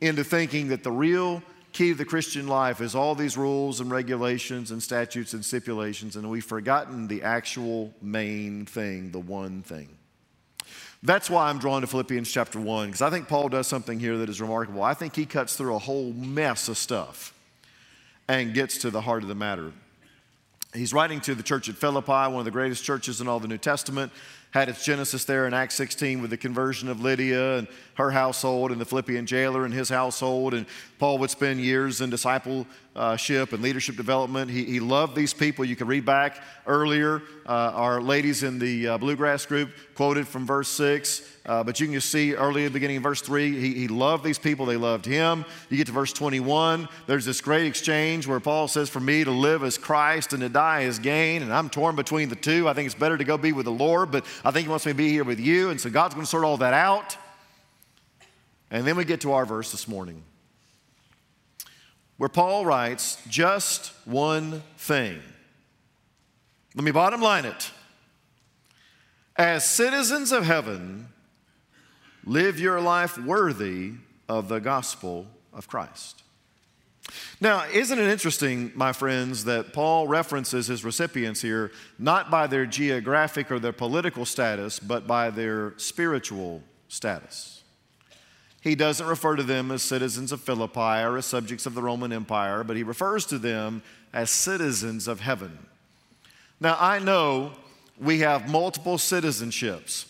into 0.00 0.24
thinking 0.24 0.68
that 0.68 0.82
the 0.82 0.90
real 0.90 1.42
key 1.74 1.88
to 1.88 1.94
the 1.96 2.04
Christian 2.04 2.46
life 2.46 2.80
is 2.80 2.94
all 2.94 3.14
these 3.14 3.36
rules 3.36 3.80
and 3.80 3.90
regulations 3.90 4.70
and 4.70 4.82
statutes 4.82 5.34
and 5.34 5.44
stipulations, 5.44 6.16
and 6.16 6.30
we've 6.30 6.44
forgotten 6.44 7.08
the 7.08 7.22
actual 7.22 7.92
main 8.00 8.64
thing, 8.64 9.10
the 9.10 9.18
one 9.18 9.62
thing. 9.62 9.88
That's 11.02 11.28
why 11.28 11.50
I'm 11.50 11.58
drawn 11.58 11.82
to 11.82 11.86
Philippians 11.86 12.30
chapter 12.30 12.58
1, 12.58 12.86
because 12.86 13.02
I 13.02 13.10
think 13.10 13.28
Paul 13.28 13.50
does 13.50 13.66
something 13.66 14.00
here 14.00 14.16
that 14.18 14.28
is 14.30 14.40
remarkable. 14.40 14.82
I 14.82 14.94
think 14.94 15.14
he 15.14 15.26
cuts 15.26 15.56
through 15.56 15.74
a 15.74 15.78
whole 15.78 16.12
mess 16.12 16.68
of 16.68 16.78
stuff 16.78 17.34
and 18.28 18.54
gets 18.54 18.78
to 18.78 18.90
the 18.90 19.02
heart 19.02 19.22
of 19.22 19.28
the 19.28 19.34
matter. 19.34 19.72
He's 20.72 20.94
writing 20.94 21.20
to 21.22 21.34
the 21.34 21.42
church 21.42 21.68
at 21.68 21.74
Philippi, 21.74 22.10
one 22.10 22.36
of 22.36 22.44
the 22.44 22.50
greatest 22.50 22.84
churches 22.84 23.20
in 23.20 23.28
all 23.28 23.40
the 23.40 23.48
New 23.48 23.58
Testament 23.58 24.12
had 24.54 24.68
its 24.68 24.84
genesis 24.84 25.24
there 25.24 25.48
in 25.48 25.52
Acts 25.52 25.74
16 25.74 26.22
with 26.22 26.30
the 26.30 26.36
conversion 26.36 26.88
of 26.88 27.00
Lydia 27.00 27.58
and 27.58 27.66
her 27.94 28.10
household 28.10 28.72
and 28.72 28.80
the 28.80 28.84
Philippian 28.84 29.26
jailer 29.26 29.64
and 29.64 29.72
his 29.72 29.88
household. 29.88 30.54
And 30.54 30.66
Paul 30.98 31.18
would 31.18 31.30
spend 31.30 31.60
years 31.60 32.00
in 32.00 32.10
discipleship 32.10 33.52
and 33.52 33.62
leadership 33.62 33.96
development. 33.96 34.50
He, 34.50 34.64
he 34.64 34.80
loved 34.80 35.14
these 35.14 35.34
people. 35.34 35.64
You 35.64 35.76
can 35.76 35.86
read 35.86 36.04
back 36.04 36.42
earlier. 36.66 37.22
Uh, 37.46 37.72
our 37.74 38.00
ladies 38.00 38.42
in 38.42 38.58
the 38.58 38.88
uh, 38.88 38.98
bluegrass 38.98 39.46
group 39.46 39.70
quoted 39.94 40.26
from 40.26 40.46
verse 40.46 40.68
6. 40.68 41.30
Uh, 41.46 41.62
but 41.62 41.78
you 41.78 41.86
can 41.86 41.94
just 41.94 42.10
see 42.10 42.34
early 42.34 42.64
the 42.64 42.70
beginning 42.70 42.96
of 42.96 43.02
verse 43.02 43.20
3, 43.20 43.58
he, 43.60 43.74
he 43.74 43.88
loved 43.88 44.24
these 44.24 44.38
people, 44.38 44.64
they 44.64 44.78
loved 44.78 45.04
him. 45.04 45.44
You 45.68 45.76
get 45.76 45.86
to 45.88 45.92
verse 45.92 46.12
21, 46.12 46.88
there's 47.06 47.26
this 47.26 47.42
great 47.42 47.66
exchange 47.66 48.26
where 48.26 48.40
Paul 48.40 48.66
says, 48.66 48.88
For 48.88 49.00
me 49.00 49.24
to 49.24 49.30
live 49.30 49.62
as 49.62 49.76
Christ 49.76 50.32
and 50.32 50.40
to 50.40 50.48
die 50.48 50.84
as 50.84 50.98
gain, 50.98 51.42
and 51.42 51.52
I'm 51.52 51.68
torn 51.68 51.96
between 51.96 52.30
the 52.30 52.36
two. 52.36 52.66
I 52.66 52.72
think 52.72 52.86
it's 52.86 52.94
better 52.94 53.18
to 53.18 53.24
go 53.24 53.36
be 53.36 53.52
with 53.52 53.66
the 53.66 53.72
Lord, 53.72 54.10
but 54.10 54.24
I 54.42 54.52
think 54.52 54.64
he 54.64 54.70
wants 54.70 54.86
me 54.86 54.92
to 54.92 54.96
be 54.96 55.10
here 55.10 55.24
with 55.24 55.38
you, 55.38 55.68
and 55.68 55.78
so 55.78 55.90
God's 55.90 56.14
going 56.14 56.24
to 56.24 56.30
sort 56.30 56.44
all 56.44 56.56
that 56.56 56.72
out. 56.72 57.18
And 58.70 58.86
then 58.86 58.96
we 58.96 59.04
get 59.04 59.20
to 59.22 59.32
our 59.32 59.46
verse 59.46 59.70
this 59.70 59.86
morning, 59.86 60.22
where 62.16 62.28
Paul 62.28 62.64
writes, 62.64 63.18
Just 63.28 63.92
one 64.04 64.62
thing. 64.76 65.20
Let 66.74 66.84
me 66.84 66.90
bottom 66.90 67.20
line 67.20 67.44
it. 67.44 67.70
As 69.36 69.64
citizens 69.64 70.32
of 70.32 70.44
heaven, 70.44 71.08
Live 72.26 72.58
your 72.58 72.80
life 72.80 73.18
worthy 73.18 73.92
of 74.28 74.48
the 74.48 74.58
gospel 74.58 75.26
of 75.52 75.68
Christ. 75.68 76.22
Now, 77.38 77.66
isn't 77.70 77.98
it 77.98 78.08
interesting, 78.08 78.72
my 78.74 78.94
friends, 78.94 79.44
that 79.44 79.74
Paul 79.74 80.08
references 80.08 80.68
his 80.68 80.84
recipients 80.84 81.42
here 81.42 81.70
not 81.98 82.30
by 82.30 82.46
their 82.46 82.64
geographic 82.64 83.50
or 83.50 83.58
their 83.58 83.74
political 83.74 84.24
status, 84.24 84.80
but 84.80 85.06
by 85.06 85.28
their 85.28 85.74
spiritual 85.76 86.62
status? 86.88 87.62
He 88.64 88.74
doesn't 88.74 89.06
refer 89.06 89.36
to 89.36 89.44
them 89.44 89.70
as 89.70 89.82
citizens 89.82 90.32
of 90.32 90.40
Philippi 90.40 90.80
or 90.80 91.16
as 91.16 91.26
subjects 91.26 91.66
of 91.66 91.74
the 91.74 91.82
Roman 91.82 92.12
Empire, 92.12 92.64
but 92.64 92.76
he 92.76 92.82
refers 92.82 93.26
to 93.26 93.38
them 93.38 93.82
as 94.12 94.30
citizens 94.30 95.06
of 95.06 95.20
heaven. 95.20 95.56
Now, 96.58 96.76
I 96.80 96.98
know 96.98 97.52
we 98.00 98.20
have 98.20 98.48
multiple 98.48 98.96
citizenships. 98.96 100.06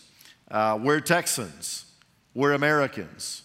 Uh, 0.49 0.79
we're 0.81 1.01
Texans 1.01 1.85
we're 2.35 2.53
Americans. 2.53 3.41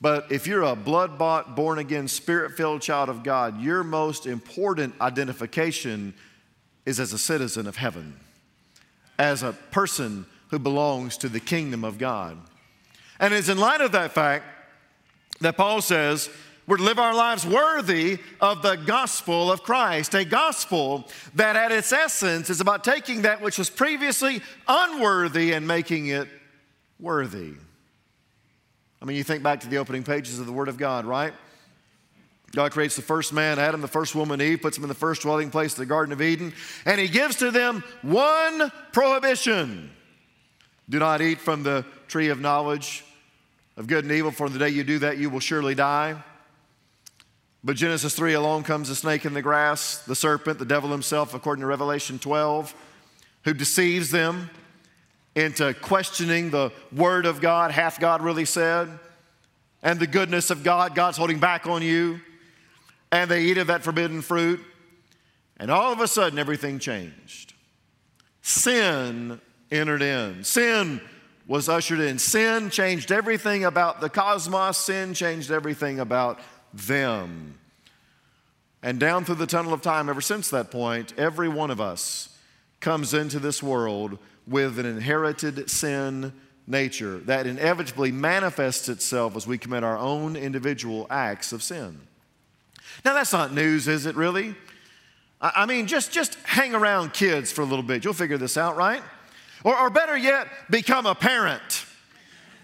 But 0.00 0.30
if 0.30 0.46
you're 0.46 0.62
a 0.62 0.76
blood 0.76 1.18
bought, 1.18 1.56
born 1.56 1.78
again, 1.78 2.06
spirit 2.06 2.52
filled 2.52 2.82
child 2.82 3.08
of 3.08 3.24
God, 3.24 3.60
your 3.60 3.82
most 3.82 4.26
important 4.26 4.94
identification 5.00 6.12
is 6.84 7.00
as 7.00 7.14
a 7.14 7.18
citizen 7.18 7.66
of 7.66 7.76
heaven, 7.76 8.14
as 9.18 9.42
a 9.42 9.54
person 9.54 10.26
who 10.50 10.58
belongs 10.58 11.16
to 11.16 11.28
the 11.30 11.40
kingdom 11.40 11.82
of 11.82 11.96
God. 11.96 12.36
And 13.18 13.32
it's 13.32 13.48
in 13.48 13.58
light 13.58 13.80
of 13.80 13.92
that 13.92 14.12
fact 14.12 14.44
that 15.40 15.56
Paul 15.56 15.80
says, 15.80 16.30
we're 16.66 16.78
to 16.78 16.82
live 16.82 16.98
our 16.98 17.14
lives 17.14 17.46
worthy 17.46 18.18
of 18.40 18.62
the 18.62 18.74
gospel 18.74 19.52
of 19.52 19.62
Christ, 19.62 20.14
a 20.14 20.24
gospel 20.24 21.08
that 21.34 21.54
at 21.54 21.70
its 21.70 21.92
essence 21.92 22.50
is 22.50 22.60
about 22.60 22.82
taking 22.82 23.22
that 23.22 23.40
which 23.40 23.56
was 23.56 23.70
previously 23.70 24.42
unworthy 24.66 25.52
and 25.52 25.66
making 25.66 26.08
it 26.08 26.26
worthy. 26.98 27.52
I 29.00 29.04
mean, 29.04 29.16
you 29.16 29.22
think 29.22 29.44
back 29.44 29.60
to 29.60 29.68
the 29.68 29.76
opening 29.76 30.02
pages 30.02 30.40
of 30.40 30.46
the 30.46 30.52
Word 30.52 30.68
of 30.68 30.76
God, 30.76 31.04
right? 31.04 31.32
God 32.52 32.72
creates 32.72 32.96
the 32.96 33.02
first 33.02 33.32
man, 33.32 33.58
Adam, 33.58 33.80
the 33.80 33.88
first 33.88 34.14
woman, 34.14 34.40
Eve, 34.40 34.62
puts 34.62 34.76
them 34.76 34.84
in 34.84 34.88
the 34.88 34.94
first 34.94 35.22
dwelling 35.22 35.50
place, 35.50 35.74
the 35.74 35.86
Garden 35.86 36.12
of 36.12 36.22
Eden, 36.22 36.52
and 36.84 37.00
He 37.00 37.06
gives 37.06 37.36
to 37.36 37.52
them 37.52 37.84
one 38.02 38.72
prohibition 38.92 39.90
do 40.88 40.98
not 40.98 41.20
eat 41.20 41.40
from 41.40 41.62
the 41.62 41.84
tree 42.08 42.28
of 42.28 42.40
knowledge 42.40 43.04
of 43.76 43.86
good 43.86 44.04
and 44.04 44.12
evil, 44.12 44.30
for 44.30 44.48
the 44.48 44.58
day 44.58 44.70
you 44.70 44.84
do 44.84 44.98
that, 45.00 45.18
you 45.18 45.28
will 45.28 45.40
surely 45.40 45.74
die. 45.74 46.22
But 47.62 47.76
Genesis 47.76 48.14
3 48.14 48.34
alone 48.34 48.62
comes 48.62 48.88
the 48.88 48.94
snake 48.94 49.24
in 49.24 49.34
the 49.34 49.42
grass, 49.42 49.98
the 49.98 50.14
serpent, 50.14 50.58
the 50.58 50.64
devil 50.64 50.90
himself, 50.90 51.34
according 51.34 51.60
to 51.60 51.66
Revelation 51.66 52.18
12, 52.18 52.74
who 53.44 53.52
deceives 53.52 54.10
them 54.10 54.50
into 55.34 55.74
questioning 55.74 56.50
the 56.50 56.72
word 56.92 57.26
of 57.26 57.40
God. 57.40 57.70
Hath 57.70 58.00
God 58.00 58.22
really 58.22 58.44
said? 58.44 58.88
And 59.82 60.00
the 60.00 60.06
goodness 60.06 60.50
of 60.50 60.62
God, 60.62 60.94
God's 60.94 61.18
holding 61.18 61.38
back 61.38 61.66
on 61.66 61.82
you. 61.82 62.20
And 63.12 63.30
they 63.30 63.42
eat 63.42 63.58
of 63.58 63.66
that 63.66 63.82
forbidden 63.82 64.22
fruit. 64.22 64.60
And 65.58 65.70
all 65.70 65.92
of 65.92 66.00
a 66.00 66.08
sudden, 66.08 66.38
everything 66.38 66.78
changed. 66.78 67.52
Sin 68.42 69.40
entered 69.70 70.02
in. 70.02 70.44
Sin 70.44 71.00
was 71.46 71.68
ushered 71.68 72.00
in. 72.00 72.18
Sin 72.18 72.70
changed 72.70 73.12
everything 73.12 73.64
about 73.64 74.00
the 74.00 74.08
cosmos, 74.08 74.78
sin 74.78 75.14
changed 75.14 75.50
everything 75.50 76.00
about 76.00 76.40
them. 76.72 77.58
And 78.82 79.00
down 79.00 79.24
through 79.24 79.36
the 79.36 79.46
tunnel 79.46 79.72
of 79.72 79.82
time, 79.82 80.08
ever 80.08 80.20
since 80.20 80.50
that 80.50 80.70
point, 80.70 81.12
every 81.18 81.48
one 81.48 81.70
of 81.70 81.80
us 81.80 82.36
comes 82.80 83.14
into 83.14 83.38
this 83.38 83.62
world 83.62 84.18
with 84.46 84.78
an 84.78 84.86
inherited 84.86 85.68
sin 85.70 86.32
nature 86.66 87.18
that 87.20 87.46
inevitably 87.46 88.12
manifests 88.12 88.88
itself 88.88 89.36
as 89.36 89.46
we 89.46 89.58
commit 89.58 89.84
our 89.84 89.96
own 89.96 90.36
individual 90.36 91.06
acts 91.10 91.52
of 91.52 91.62
sin. 91.62 92.00
Now, 93.04 93.14
that's 93.14 93.32
not 93.32 93.52
news, 93.52 93.88
is 93.88 94.06
it 94.06 94.16
really? 94.16 94.54
I 95.40 95.66
mean, 95.66 95.86
just, 95.86 96.12
just 96.12 96.34
hang 96.44 96.74
around 96.74 97.12
kids 97.12 97.52
for 97.52 97.62
a 97.62 97.64
little 97.64 97.82
bit. 97.82 98.04
You'll 98.04 98.14
figure 98.14 98.38
this 98.38 98.56
out, 98.56 98.76
right? 98.76 99.02
Or, 99.66 99.76
or 99.76 99.90
better 99.90 100.16
yet, 100.16 100.46
become 100.70 101.06
a 101.06 101.14
parent. 101.16 101.86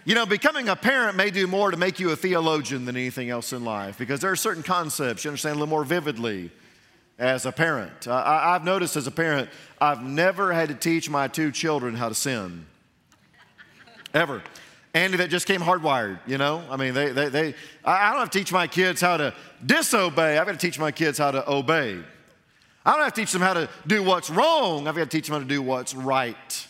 You 0.04 0.14
know, 0.14 0.24
becoming 0.24 0.68
a 0.68 0.76
parent 0.76 1.16
may 1.16 1.32
do 1.32 1.48
more 1.48 1.72
to 1.72 1.76
make 1.76 1.98
you 1.98 2.10
a 2.10 2.16
theologian 2.16 2.84
than 2.84 2.96
anything 2.96 3.28
else 3.28 3.52
in 3.52 3.64
life 3.64 3.98
because 3.98 4.20
there 4.20 4.30
are 4.30 4.36
certain 4.36 4.62
concepts 4.62 5.24
you 5.24 5.30
understand 5.30 5.56
a 5.56 5.58
little 5.58 5.68
more 5.68 5.84
vividly 5.84 6.52
as 7.18 7.44
a 7.44 7.50
parent. 7.50 8.06
I, 8.06 8.52
have 8.52 8.62
noticed 8.62 8.94
as 8.94 9.08
a 9.08 9.10
parent, 9.10 9.50
I've 9.80 10.04
never 10.04 10.52
had 10.52 10.68
to 10.68 10.76
teach 10.76 11.10
my 11.10 11.26
two 11.26 11.50
children 11.50 11.96
how 11.96 12.08
to 12.08 12.14
sin. 12.14 12.66
Ever. 14.14 14.40
Andy, 14.94 15.16
that 15.16 15.28
just 15.28 15.48
came 15.48 15.60
hardwired, 15.60 16.20
you 16.28 16.38
know? 16.38 16.62
I 16.70 16.76
mean, 16.76 16.94
they, 16.94 17.10
they, 17.10 17.28
they, 17.30 17.54
I 17.84 18.10
don't 18.10 18.20
have 18.20 18.30
to 18.30 18.38
teach 18.38 18.52
my 18.52 18.68
kids 18.68 19.00
how 19.00 19.16
to 19.16 19.34
disobey. 19.66 20.38
I've 20.38 20.46
got 20.46 20.52
to 20.52 20.66
teach 20.66 20.78
my 20.78 20.92
kids 20.92 21.18
how 21.18 21.32
to 21.32 21.50
obey. 21.50 21.98
I 22.86 22.92
don't 22.92 23.02
have 23.02 23.12
to 23.14 23.20
teach 23.20 23.32
them 23.32 23.42
how 23.42 23.54
to 23.54 23.68
do 23.88 24.04
what's 24.04 24.30
wrong. 24.30 24.86
I've 24.86 24.94
got 24.94 25.10
to 25.10 25.16
teach 25.16 25.26
them 25.26 25.34
how 25.34 25.40
to 25.40 25.48
do 25.48 25.62
what's 25.62 25.96
right. 25.96 26.68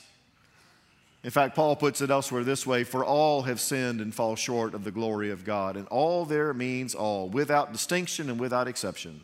In 1.25 1.31
fact, 1.31 1.55
Paul 1.55 1.77
puts 1.77 2.01
it 2.01 2.11
elsewhere 2.11 2.43
this 2.43 2.67
way 2.67 2.85
For 2.85 3.05
all 3.05 3.43
have 3.43 3.61
sinned 3.61 4.01
and 4.01 4.15
fall 4.15 4.37
short 4.37 4.75
of 4.75 4.85
the 4.85 4.91
glory 4.91 5.31
of 5.31 5.45
God. 5.45 5.77
And 5.77 5.87
all 5.89 6.25
there 6.25 6.53
means 6.53 6.95
all, 6.95 7.29
without 7.29 7.73
distinction 7.73 8.29
and 8.29 8.41
without 8.41 8.69
exception. 8.69 9.21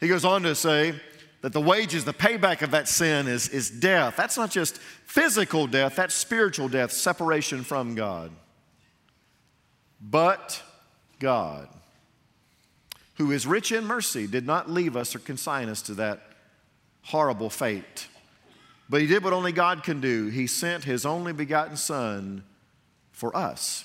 He 0.00 0.08
goes 0.08 0.24
on 0.24 0.42
to 0.42 0.54
say 0.54 0.94
that 1.40 1.52
the 1.52 1.60
wages, 1.60 2.04
the 2.04 2.12
payback 2.12 2.62
of 2.62 2.72
that 2.72 2.88
sin 2.88 3.28
is, 3.28 3.48
is 3.48 3.70
death. 3.70 4.14
That's 4.16 4.36
not 4.36 4.50
just 4.50 4.78
physical 4.78 5.66
death, 5.66 5.96
that's 5.96 6.14
spiritual 6.14 6.68
death, 6.68 6.92
separation 6.92 7.62
from 7.62 7.94
God. 7.94 8.32
But 10.00 10.62
God, 11.18 11.68
who 13.16 13.32
is 13.32 13.46
rich 13.46 13.72
in 13.72 13.84
mercy, 13.84 14.26
did 14.26 14.46
not 14.46 14.70
leave 14.70 14.96
us 14.96 15.14
or 15.14 15.18
consign 15.18 15.68
us 15.68 15.82
to 15.82 15.94
that 15.94 16.22
horrible 17.02 17.50
fate. 17.50 18.06
But 18.88 19.00
he 19.00 19.06
did 19.06 19.22
what 19.22 19.32
only 19.32 19.52
God 19.52 19.82
can 19.82 20.00
do. 20.00 20.28
He 20.28 20.46
sent 20.46 20.84
his 20.84 21.04
only 21.04 21.32
begotten 21.32 21.76
Son 21.76 22.42
for 23.12 23.36
us. 23.36 23.84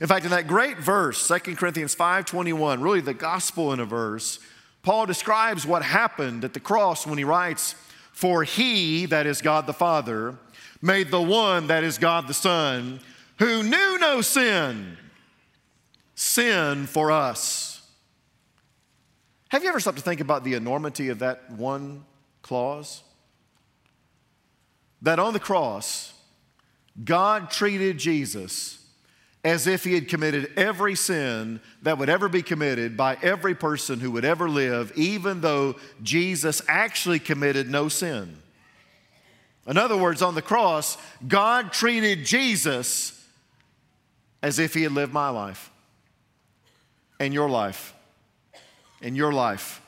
In 0.00 0.06
fact, 0.06 0.24
in 0.24 0.30
that 0.30 0.46
great 0.46 0.78
verse, 0.78 1.26
2 1.26 1.56
Corinthians 1.56 1.94
5:21, 1.94 2.82
really 2.82 3.00
the 3.00 3.14
gospel 3.14 3.72
in 3.72 3.80
a 3.80 3.84
verse, 3.84 4.38
Paul 4.82 5.06
describes 5.06 5.64
what 5.64 5.82
happened 5.82 6.44
at 6.44 6.54
the 6.54 6.60
cross 6.60 7.06
when 7.06 7.18
he 7.18 7.24
writes, 7.24 7.74
For 8.12 8.42
he, 8.42 9.06
that 9.06 9.26
is 9.26 9.40
God 9.40 9.66
the 9.66 9.72
Father, 9.72 10.36
made 10.80 11.10
the 11.10 11.22
one, 11.22 11.68
that 11.68 11.84
is 11.84 11.98
God 11.98 12.26
the 12.26 12.34
Son, 12.34 13.00
who 13.38 13.62
knew 13.62 13.98
no 13.98 14.20
sin, 14.20 14.98
sin 16.16 16.86
for 16.86 17.12
us. 17.12 17.80
Have 19.48 19.62
you 19.62 19.68
ever 19.68 19.80
stopped 19.80 19.98
to 19.98 20.02
think 20.02 20.20
about 20.20 20.44
the 20.44 20.54
enormity 20.54 21.10
of 21.10 21.20
that 21.20 21.50
one 21.50 22.04
clause? 22.42 23.02
That 25.02 25.18
on 25.18 25.32
the 25.32 25.40
cross, 25.40 26.12
God 27.04 27.50
treated 27.50 27.98
Jesus 27.98 28.78
as 29.44 29.66
if 29.66 29.82
he 29.82 29.94
had 29.94 30.08
committed 30.08 30.52
every 30.56 30.94
sin 30.94 31.60
that 31.82 31.98
would 31.98 32.08
ever 32.08 32.28
be 32.28 32.42
committed 32.42 32.96
by 32.96 33.16
every 33.22 33.54
person 33.54 33.98
who 33.98 34.12
would 34.12 34.24
ever 34.24 34.48
live, 34.48 34.92
even 34.94 35.40
though 35.40 35.74
Jesus 36.02 36.62
actually 36.68 37.18
committed 37.18 37.68
no 37.68 37.88
sin. 37.88 38.36
In 39.66 39.76
other 39.76 39.96
words, 39.96 40.22
on 40.22 40.36
the 40.36 40.42
cross, 40.42 40.96
God 41.26 41.72
treated 41.72 42.24
Jesus 42.24 43.18
as 44.42 44.58
if 44.58 44.74
he 44.74 44.82
had 44.82 44.92
lived 44.92 45.12
my 45.12 45.28
life 45.28 45.70
and 47.18 47.34
your 47.34 47.48
life 47.48 47.94
and 49.00 49.16
your 49.16 49.32
life 49.32 49.80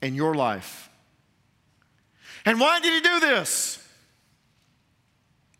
and 0.00 0.16
your 0.16 0.34
life. 0.34 0.88
And 2.46 2.60
why 2.60 2.80
did 2.80 2.92
he 2.94 3.00
do 3.00 3.20
this? 3.20 3.83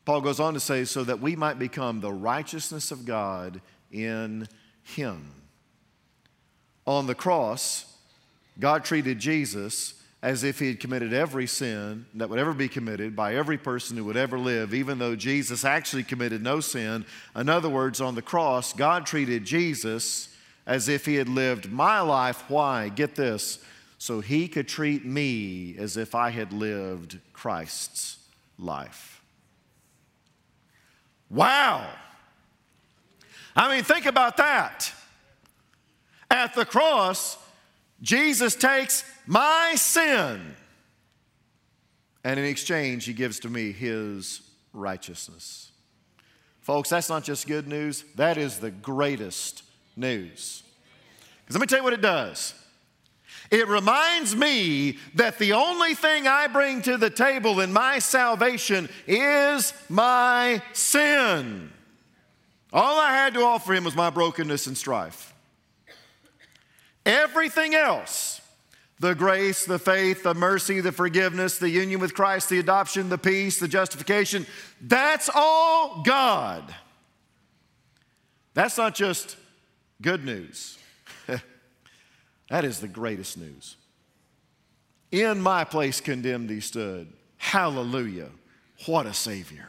Paul 0.05 0.21
goes 0.21 0.41
on 0.41 0.55
to 0.55 0.61
say, 0.61 0.85
so 0.85 1.03
that 1.05 1.21
we 1.21 1.35
might 1.35 1.59
become 1.59 2.01
the 2.01 2.13
righteousness 2.13 2.91
of 2.91 3.07
God 3.07 3.61
in 3.91 4.49
Him. 4.83 5.31
On 6.87 7.07
the 7.07 7.15
cross, 7.15 7.87
God 8.59 8.85
treated 8.85 9.19
Jesus 9.19 9.95
as 10.23 10.45
if 10.45 10.59
He 10.59 10.69
had 10.69 10.81
committed 10.81 11.13
every 11.13 11.47
sin 11.47 12.07
that 12.15 12.29
would 12.29 12.39
ever 12.39 12.53
be 12.53 12.69
committed 12.69 13.17
by 13.17 13.35
every 13.35 13.59
person 13.59 13.97
who 13.97 14.05
would 14.05 14.17
ever 14.17 14.39
live, 14.39 14.75
even 14.75 14.99
though 14.99 15.17
Jesus 15.17 15.65
actually 15.65 16.05
committed 16.05 16.43
no 16.43 16.61
sin. 16.61 17.05
In 17.37 17.49
other 17.49 17.69
words, 17.69 18.01
on 18.01 18.15
the 18.15 18.23
cross, 18.23 18.73
God 18.73 19.07
treated 19.07 19.45
Jesus 19.45 20.35
as 20.67 20.89
if 20.89 21.07
He 21.07 21.17
had 21.17 21.29
lived 21.29 21.71
my 21.71 22.01
life. 22.01 22.45
Why? 22.49 22.89
Get 22.89 23.15
this. 23.15 23.59
So 23.99 24.21
He 24.21 24.49
could 24.49 24.69
treat 24.69 25.05
me 25.05 25.77
as 25.79 25.97
if 25.97 26.15
I 26.15 26.31
had 26.31 26.53
lived 26.53 27.19
Christ's 27.33 28.19
life. 28.59 29.14
Wow. 31.31 31.89
I 33.57 33.75
mean, 33.75 33.85
think 33.85 34.07
about 34.07 34.37
that. 34.37 34.93
At 36.31 36.55
the 36.55 36.65
cross, 36.65 37.39
Jesus 38.03 38.55
takes 38.55 39.05
my 39.27 39.75
sin, 39.77 40.57
and 42.25 42.41
in 42.41 42.45
exchange, 42.45 43.05
he 43.05 43.13
gives 43.13 43.39
to 43.41 43.49
me 43.49 43.73
his 43.73 44.43
righteousness. 44.73 45.71
Folks, 46.61 46.89
that's 46.89 47.09
not 47.09 47.23
just 47.23 47.47
good 47.47 47.69
news, 47.69 48.05
that 48.17 48.39
is 48.39 48.59
the 48.59 48.71
greatest 48.71 49.63
news. 49.97 50.63
Because 51.43 51.57
let 51.57 51.61
me 51.61 51.67
tell 51.67 51.79
you 51.79 51.85
what 51.85 51.93
it 51.93 52.01
does. 52.01 52.55
It 53.51 53.69
reminds 53.69 54.35
me 54.35 54.99
that 55.15 55.39
the 55.39 55.53
only 55.53 55.95
thing 55.95 56.27
I 56.27 56.47
bring 56.47 56.83
to 56.83 56.97
the 56.97 57.11
table 57.11 57.61
in 57.61 57.73
my 57.73 57.99
salvation 57.99 58.89
is 59.07 59.73
my 59.89 60.63
sin. 60.73 61.71
All 62.73 62.99
I 62.99 63.13
had 63.13 63.35
to 63.35 63.41
offer 63.41 63.75
him 63.75 63.85
was 63.85 63.95
my 63.95 64.11
brokenness 64.11 64.67
and 64.67 64.77
strife. 64.77 65.33
Everything 67.07 67.75
else, 67.75 68.41
the 68.99 69.15
grace, 69.15 69.67
the 69.67 69.79
faith, 69.79 70.23
the 70.23 70.35
mercy, 70.35 70.81
the 70.81 70.91
forgiveness, 70.91 71.59
the 71.59 71.69
union 71.69 72.01
with 72.01 72.15
Christ, 72.15 72.49
the 72.49 72.59
adoption, 72.59 73.11
the 73.11 73.19
peace, 73.19 73.59
the 73.59 73.69
justification, 73.69 74.47
that's 74.81 75.31
all 75.35 76.03
God. 76.03 76.75
That's 78.55 78.79
not 78.79 78.95
just 78.95 79.37
good 80.01 80.25
news. 80.25 80.79
That 82.51 82.65
is 82.65 82.81
the 82.81 82.89
greatest 82.89 83.39
news. 83.39 83.77
In 85.11 85.41
my 85.41 85.65
place 85.65 86.01
condemned 86.01 86.51
he 86.51 86.61
stood. 86.61 87.13
Hallelujah. 87.37 88.31
What 88.87 89.07
a 89.07 89.15
Savior. 89.15 89.69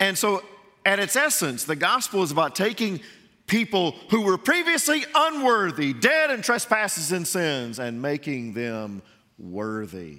And 0.00 0.16
so, 0.16 0.42
at 0.84 0.98
its 0.98 1.16
essence, 1.16 1.64
the 1.64 1.76
gospel 1.76 2.22
is 2.22 2.30
about 2.30 2.54
taking 2.54 3.00
people 3.46 3.92
who 4.10 4.22
were 4.22 4.38
previously 4.38 5.04
unworthy, 5.14 5.92
dead 5.92 6.30
in 6.30 6.42
trespasses 6.42 7.12
and 7.12 7.26
sins, 7.26 7.78
and 7.78 8.00
making 8.00 8.52
them 8.54 9.02
worthy. 9.38 10.18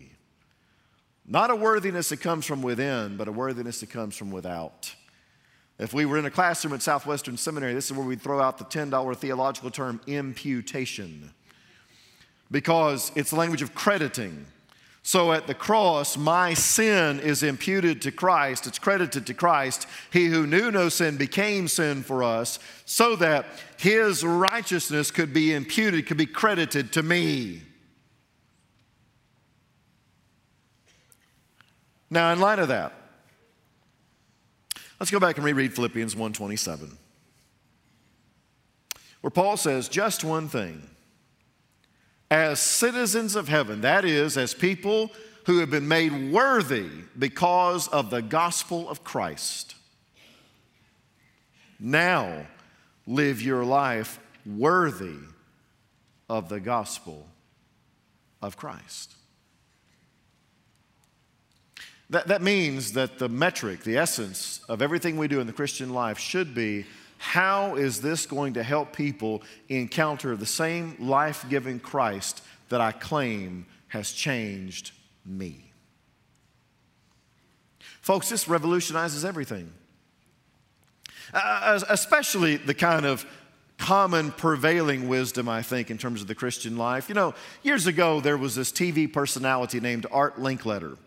Not 1.26 1.50
a 1.50 1.56
worthiness 1.56 2.10
that 2.10 2.22
comes 2.22 2.46
from 2.46 2.62
within, 2.62 3.18
but 3.18 3.28
a 3.28 3.32
worthiness 3.32 3.82
that 3.82 3.90
comes 3.90 4.16
from 4.16 4.32
without. 4.32 4.94
If 5.80 5.94
we 5.94 6.06
were 6.06 6.18
in 6.18 6.26
a 6.26 6.32
classroom 6.32 6.74
at 6.74 6.82
Southwestern 6.82 7.38
Seminary, 7.38 7.74
this 7.74 7.86
is 7.86 7.94
where 7.94 8.06
we'd 8.06 8.22
throw 8.22 8.42
out 8.42 8.58
the 8.58 8.66
$10 8.66 9.16
theological 9.18 9.70
term 9.70 10.02
imputation 10.08 11.34
because 12.50 13.12
it's 13.16 13.30
the 13.30 13.36
language 13.36 13.62
of 13.62 13.76
crediting. 13.76 14.46
So 15.04 15.32
at 15.32 15.48
the 15.48 15.54
cross, 15.54 16.18
my 16.18 16.54
sin 16.54 17.20
is 17.20 17.44
imputed 17.44 18.02
to 18.02 18.12
Christ, 18.12 18.68
it's 18.68 18.80
credited 18.80 19.26
to 19.28 19.34
Christ. 19.34 19.88
He 20.12 20.26
who 20.26 20.46
knew 20.46 20.70
no 20.70 20.90
sin 20.90 21.16
became 21.16 21.68
sin 21.68 22.04
for 22.04 22.24
us, 22.24 22.60
so 22.86 23.16
that 23.18 23.46
his 23.78 24.24
righteousness 24.24 25.12
could 25.12 25.34
be 25.34 25.54
imputed, 25.54 26.08
could 26.08 26.18
be 26.18 26.26
credited 26.26 26.92
to 26.94 27.04
me. 27.04 27.62
Now, 32.10 32.34
in 32.34 32.40
light 32.40 32.60
of 32.60 32.68
that, 32.70 32.94
let's 35.00 35.12
go 35.12 35.20
back 35.20 35.38
and 35.38 35.46
reread 35.46 35.74
Philippians 35.74 36.16
1:27. 36.16 36.98
Where 39.22 39.32
Paul 39.32 39.58
says, 39.58 39.90
just 39.90 40.24
one 40.24 40.48
thing 40.48 40.82
as 42.30 42.60
citizens 42.60 43.36
of 43.36 43.48
heaven, 43.48 43.82
that 43.82 44.06
is, 44.06 44.38
as 44.38 44.54
people 44.54 45.12
who 45.46 45.60
have 45.60 45.70
been 45.70 45.88
made 45.88 46.32
worthy 46.32 46.90
because 47.18 47.88
of 47.88 48.10
the 48.10 48.22
gospel 48.22 48.90
of 48.90 49.04
Christ. 49.04 49.76
Now 51.80 52.46
live 53.06 53.42
your 53.42 53.64
life 53.64 54.20
worthy 54.46 55.20
of 56.30 56.50
the 56.50 56.60
gospel 56.60 57.28
of 58.42 58.58
Christ. 58.58 59.14
That, 62.10 62.28
that 62.28 62.42
means 62.42 62.94
that 62.94 63.20
the 63.20 63.28
metric, 63.28 63.84
the 63.84 63.98
essence 63.98 64.62
of 64.70 64.82
everything 64.82 65.18
we 65.18 65.28
do 65.28 65.40
in 65.40 65.48
the 65.48 65.54
Christian 65.54 65.94
life 65.94 66.18
should 66.18 66.56
be 66.56 66.86
how 67.18 67.76
is 67.76 68.02
this 68.02 68.26
going 68.26 68.54
to 68.54 68.64
help 68.64 68.96
people 68.96 69.42
encounter 69.70 70.36
the 70.36 70.46
same 70.46 70.96
life 71.00 71.46
giving 71.50 71.80
Christ 71.80 72.44
that 72.70 72.80
I 72.80 72.92
claim 72.92 73.66
has 73.88 74.12
changed 74.12 74.92
me? 75.26 75.72
Folks, 78.02 78.30
this 78.30 78.48
revolutionizes 78.48 79.26
everything, 79.26 79.74
uh, 81.34 81.82
especially 81.90 82.56
the 82.56 82.74
kind 82.74 83.06
of 83.06 83.26
common 83.78 84.32
prevailing 84.32 85.10
wisdom, 85.10 85.50
I 85.50 85.62
think, 85.62 85.92
in 85.92 85.98
terms 85.98 86.22
of 86.22 86.28
the 86.28 86.36
Christian 86.36 86.78
life. 86.78 87.10
You 87.10 87.16
know, 87.16 87.34
years 87.64 87.86
ago, 87.86 88.22
there 88.22 88.38
was 88.38 88.56
this 88.56 88.72
TV 88.72 89.12
personality 89.12 89.80
named 89.80 90.06
Art 90.10 90.38
Linkletter 90.38 90.98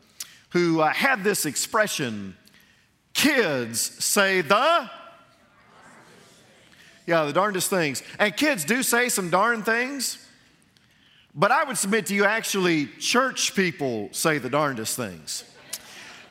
who 0.51 0.81
uh, 0.81 0.93
had 0.93 1.25
this 1.25 1.47
expression 1.47 2.37
kids 3.13 3.81
say 3.81 4.41
the 4.41 4.91
yeah, 7.11 7.25
the 7.25 7.33
darndest 7.33 7.69
things. 7.69 8.05
And 8.21 8.37
kids 8.37 8.65
do 8.65 8.85
say 8.85 9.09
some 9.09 9.31
darn 9.31 9.65
things, 9.65 10.25
but 11.35 11.51
I 11.51 11.65
would 11.65 11.77
submit 11.77 12.07
to 12.07 12.15
you, 12.15 12.25
actually, 12.25 12.87
church 12.87 13.57
people 13.57 14.09
say 14.13 14.39
the 14.39 14.49
darndest 14.49 14.97
things. 14.97 15.45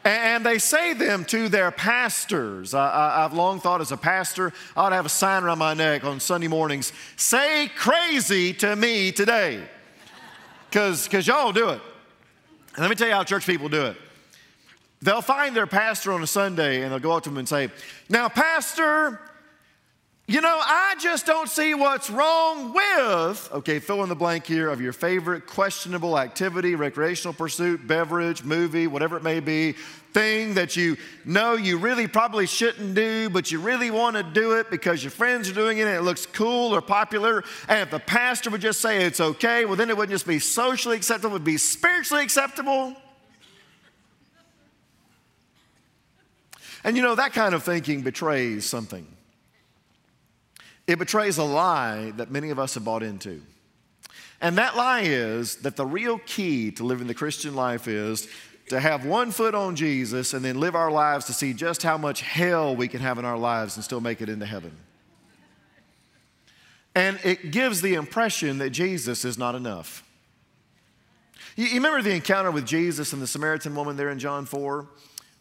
And 0.05 0.45
they 0.45 0.57
say 0.57 0.93
them 0.93 1.25
to 1.25 1.49
their 1.49 1.71
pastors. 1.71 2.73
I, 2.73 3.21
have 3.21 3.33
long 3.33 3.59
thought 3.59 3.81
as 3.81 3.91
a 3.91 3.97
pastor, 3.97 4.53
I 4.75 4.83
ought 4.83 4.89
to 4.89 4.95
have 4.95 5.05
a 5.05 5.09
sign 5.09 5.43
around 5.43 5.57
my 5.57 5.73
neck 5.73 6.05
on 6.05 6.21
Sunday 6.21 6.47
mornings 6.47 6.93
say 7.17 7.69
crazy 7.75 8.53
to 8.55 8.75
me 8.77 9.11
today. 9.11 9.61
Because 10.69 11.27
y'all 11.27 11.51
do 11.51 11.69
it. 11.69 11.81
And 12.75 12.77
let 12.79 12.89
me 12.89 12.95
tell 12.95 13.09
you 13.09 13.13
how 13.13 13.25
church 13.25 13.45
people 13.45 13.67
do 13.67 13.87
it. 13.87 13.97
They'll 15.01 15.21
find 15.21 15.55
their 15.55 15.67
pastor 15.67 16.11
on 16.11 16.21
a 16.21 16.27
Sunday 16.27 16.81
and 16.81 16.91
they'll 16.91 16.99
go 16.99 17.13
up 17.13 17.23
to 17.23 17.29
him 17.29 17.37
and 17.37 17.47
say, 17.47 17.69
Now, 18.09 18.27
Pastor, 18.27 19.19
you 20.29 20.41
know, 20.41 20.59
I 20.61 20.93
just 21.01 21.25
don't 21.25 21.49
see 21.49 21.73
what's 21.73 22.11
wrong 22.11 22.71
with, 22.71 23.49
okay, 23.51 23.79
fill 23.79 24.03
in 24.03 24.09
the 24.09 24.15
blank 24.15 24.45
here 24.45 24.69
of 24.69 24.79
your 24.79 24.93
favorite 24.93 25.47
questionable 25.47 26.19
activity, 26.19 26.75
recreational 26.75 27.33
pursuit, 27.33 27.87
beverage, 27.87 28.43
movie, 28.43 28.85
whatever 28.85 29.17
it 29.17 29.23
may 29.23 29.39
be, 29.39 29.71
thing 30.13 30.53
that 30.53 30.75
you 30.75 30.97
know 31.25 31.53
you 31.53 31.79
really 31.79 32.07
probably 32.07 32.45
shouldn't 32.45 32.93
do, 32.93 33.31
but 33.31 33.51
you 33.51 33.59
really 33.59 33.89
want 33.89 34.17
to 34.17 34.21
do 34.21 34.51
it 34.51 34.69
because 34.69 35.03
your 35.03 35.09
friends 35.09 35.49
are 35.49 35.53
doing 35.53 35.79
it 35.79 35.87
and 35.87 35.97
it 35.97 36.01
looks 36.01 36.27
cool 36.27 36.75
or 36.75 36.81
popular. 36.81 37.43
And 37.67 37.79
if 37.79 37.89
the 37.89 37.99
pastor 37.99 38.51
would 38.51 38.61
just 38.61 38.81
say 38.81 39.05
it's 39.05 39.19
okay, 39.19 39.65
well, 39.65 39.77
then 39.77 39.89
it 39.89 39.97
wouldn't 39.97 40.13
just 40.13 40.27
be 40.27 40.37
socially 40.37 40.97
acceptable, 40.97 41.31
it 41.31 41.39
would 41.39 41.43
be 41.43 41.57
spiritually 41.57 42.23
acceptable. 42.23 42.95
And 46.83 46.95
you 46.95 47.03
know, 47.03 47.15
that 47.15 47.33
kind 47.33 47.53
of 47.53 47.63
thinking 47.63 48.01
betrays 48.01 48.65
something. 48.65 49.05
It 50.87 50.97
betrays 50.97 51.37
a 51.37 51.43
lie 51.43 52.11
that 52.17 52.31
many 52.31 52.49
of 52.49 52.59
us 52.59 52.73
have 52.73 52.83
bought 52.83 53.03
into. 53.03 53.41
And 54.41 54.57
that 54.57 54.75
lie 54.75 55.01
is 55.01 55.57
that 55.57 55.75
the 55.75 55.85
real 55.85 56.19
key 56.25 56.71
to 56.71 56.83
living 56.83 57.07
the 57.07 57.13
Christian 57.13 57.55
life 57.55 57.87
is 57.87 58.27
to 58.69 58.79
have 58.79 59.05
one 59.05 59.31
foot 59.31 59.53
on 59.53 59.75
Jesus 59.75 60.33
and 60.33 60.45
then 60.45 60.59
live 60.59 60.75
our 60.75 60.91
lives 60.91 61.25
to 61.25 61.33
see 61.33 61.53
just 61.53 61.83
how 61.83 61.97
much 61.97 62.21
hell 62.21 62.75
we 62.75 62.87
can 62.87 63.01
have 63.01 63.17
in 63.17 63.25
our 63.25 63.37
lives 63.37 63.75
and 63.75 63.83
still 63.83 63.99
make 63.99 64.21
it 64.21 64.29
into 64.29 64.45
heaven. 64.45 64.71
And 66.95 67.19
it 67.23 67.51
gives 67.51 67.81
the 67.81 67.95
impression 67.95 68.57
that 68.59 68.71
Jesus 68.71 69.25
is 69.25 69.37
not 69.37 69.55
enough. 69.55 70.03
You, 71.55 71.67
remember 71.75 72.01
the 72.01 72.15
encounter 72.15 72.51
with 72.51 72.65
Jesus 72.65 73.11
and 73.11 73.21
the 73.21 73.27
Samaritan 73.27 73.75
woman 73.75 73.97
there 73.97 74.09
in 74.09 74.19
John 74.19 74.45
4? 74.45 74.87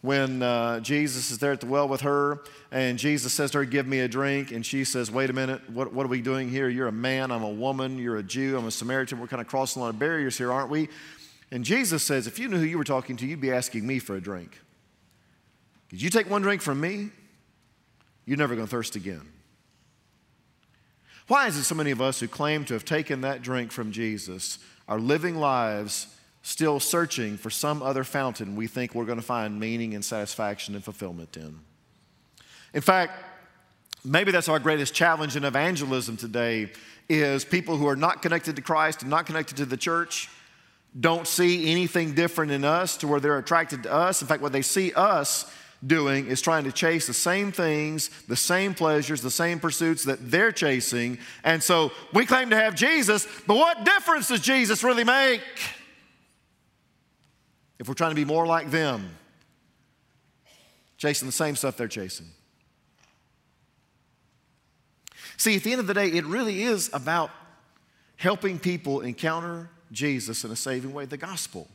When 0.01 0.43
uh, 0.43 0.79
Jesus 0.81 1.31
is 1.31 1.39
there 1.39 1.53
at 1.53 1.61
the 1.61 1.67
well 1.67 1.89
with 1.89 2.03
her, 2.03 2.41
and 2.71 2.99
Jesus 2.99 3.33
says 3.33 3.51
to 3.53 3.59
her, 3.59 3.65
Give 3.65 3.87
me 3.87 4.01
a 4.01 4.09
drink. 4.09 4.53
And 4.53 4.65
she 4.65 4.85
says, 4.85 5.11
Wait 5.11 5.29
a 5.31 5.33
minute, 5.33 5.69
what, 5.71 5.93
what 5.93 6.07
are 6.07 6.09
we 6.09 6.21
doing 6.21 6.49
here? 6.49 6.69
You're 6.69 6.89
a 6.89 6.93
man, 6.93 7.31
I'm 7.31 7.43
a 7.43 7.51
woman, 7.51 7.99
you're 7.99 8.19
a 8.19 8.23
Jew, 8.23 8.57
I'm 8.57 8.67
a 8.67 8.71
Samaritan. 8.71 9.19
We're 9.19 9.27
kind 9.27 9.43
of 9.43 9.49
crossing 9.49 9.81
a 9.81 9.85
lot 9.85 9.91
of 9.91 9.99
barriers 9.99 10.39
here, 10.39 10.53
aren't 10.53 10.71
we? 10.71 10.89
And 11.51 11.65
Jesus 11.65 12.03
says, 12.03 12.27
If 12.27 12.39
you 12.39 12.49
knew 12.49 12.59
who 12.59 12.65
you 12.65 12.79
were 12.79 12.85
talking 12.85 13.17
to, 13.17 13.27
you'd 13.27 13.41
be 13.41 13.53
asking 13.53 13.87
me 13.87 13.99
for 13.99 14.15
a 14.15 14.21
drink. 14.21 14.59
Did 15.89 16.03
you 16.03 16.11
take 16.11 16.29
one 16.29 16.43
drink 16.43 16.63
from 16.63 16.81
me? 16.81 17.11
You're 18.25 18.37
never 18.37 18.55
going 18.55 18.67
to 18.67 18.71
thirst 18.71 18.95
again. 18.95 19.23
Why 21.29 21.47
is 21.47 21.57
it 21.57 21.65
so 21.65 21.75
many 21.75 21.91
of 21.91 22.01
us 22.01 22.21
who 22.21 22.29
claim 22.29 22.65
to 22.67 22.75
have 22.75 22.85
taken 22.85 23.23
that 23.23 23.43
drink 23.43 23.73
from 23.73 23.91
Jesus 23.91 24.59
are 24.87 24.99
living 24.99 25.37
lives 25.37 26.07
still 26.43 26.81
searching 26.81 27.37
for 27.37 27.51
some 27.51 27.83
other 27.83 28.05
fountain 28.05 28.57
we 28.57 28.67
think 28.67 28.95
we're 28.95 29.05
going 29.05 29.19
to 29.19 29.25
find 29.25 29.59
meaning 29.59 29.95
and 29.95 30.05
satisfaction 30.05 30.75
and 30.75 30.85
fulfillment 30.85 31.37
in. 31.37 31.59
In 32.75 32.81
fact, 32.81 33.13
maybe 34.05 34.33
that's 34.33 34.49
our 34.49 34.59
greatest 34.59 34.95
challenge 34.95 35.37
in 35.37 35.45
evangelism 35.45 36.17
today 36.17 36.71
is 37.09 37.45
people 37.45 37.77
who 37.77 37.89
are 37.89 37.97
not 37.97 38.23
connected 38.23 38.57
to 38.57 38.63
Christ 38.63 39.03
and 39.03 39.11
not 39.11 39.27
connected 39.27 39.57
to 39.59 39.65
the 39.65 39.77
church 39.77 40.29
don't 40.99 41.27
see 41.27 41.71
anything 41.71 42.15
different 42.15 42.51
in 42.51 42.65
us 42.65 42.97
to 42.99 43.09
where 43.09 43.21
they're 43.21 43.39
attracted 43.39 43.83
to 43.85 43.93
us. 43.93 44.23
In 44.23 44.29
fact, 44.29 44.43
what 44.43 44.53
they 44.53 44.63
see 44.63 44.93
us 44.95 45.51
doing 45.87 46.27
is 46.27 46.41
trying 46.41 46.65
to 46.65 46.73
chase 46.73 47.07
the 47.07 47.15
same 47.15 47.53
things, 47.53 48.11
the 48.27 48.37
same 48.37 48.75
pleasures, 48.75 49.23
the 49.23 49.31
same 49.31 49.61
pursuits 49.61 50.05
that 50.05 50.31
they're 50.31 50.51
chasing. 50.51 51.19
And 51.45 51.63
so 51.63 51.93
we 52.13 52.27
claim 52.27 52.51
to 52.51 52.57
have 52.57 52.75
Jesus, 52.75 53.27
but 53.47 53.57
what 53.57 53.85
difference 53.85 54.29
does 54.29 54.41
Jesus 54.41 54.83
really 54.83 55.05
make? 55.05 55.43
If 57.79 57.89
we're 57.89 57.95
trying 57.95 58.11
to 58.11 58.17
be 58.17 58.25
more 58.25 58.47
like 58.47 58.71
them, 58.71 59.11
chasing 60.97 61.27
the 61.27 61.33
same 61.33 61.57
stuff 61.57 61.77
they're 61.77 61.89
chasing. 61.89 62.27
See, 65.37 65.55
at 65.57 65.63
the 65.63 65.71
end 65.71 65.81
of 65.81 65.87
the 65.87 65.95
day, 65.95 66.09
it 66.09 66.25
really 66.25 66.63
is 66.63 66.91
about 66.93 67.31
helping 68.17 68.59
people 68.59 69.01
encounter 69.01 69.71
Jesus 69.93 70.45
in 70.45 70.51
a 70.51 70.57
saving 70.57 70.93
way, 70.93 71.05
the 71.05 71.17
gospel. 71.17 71.69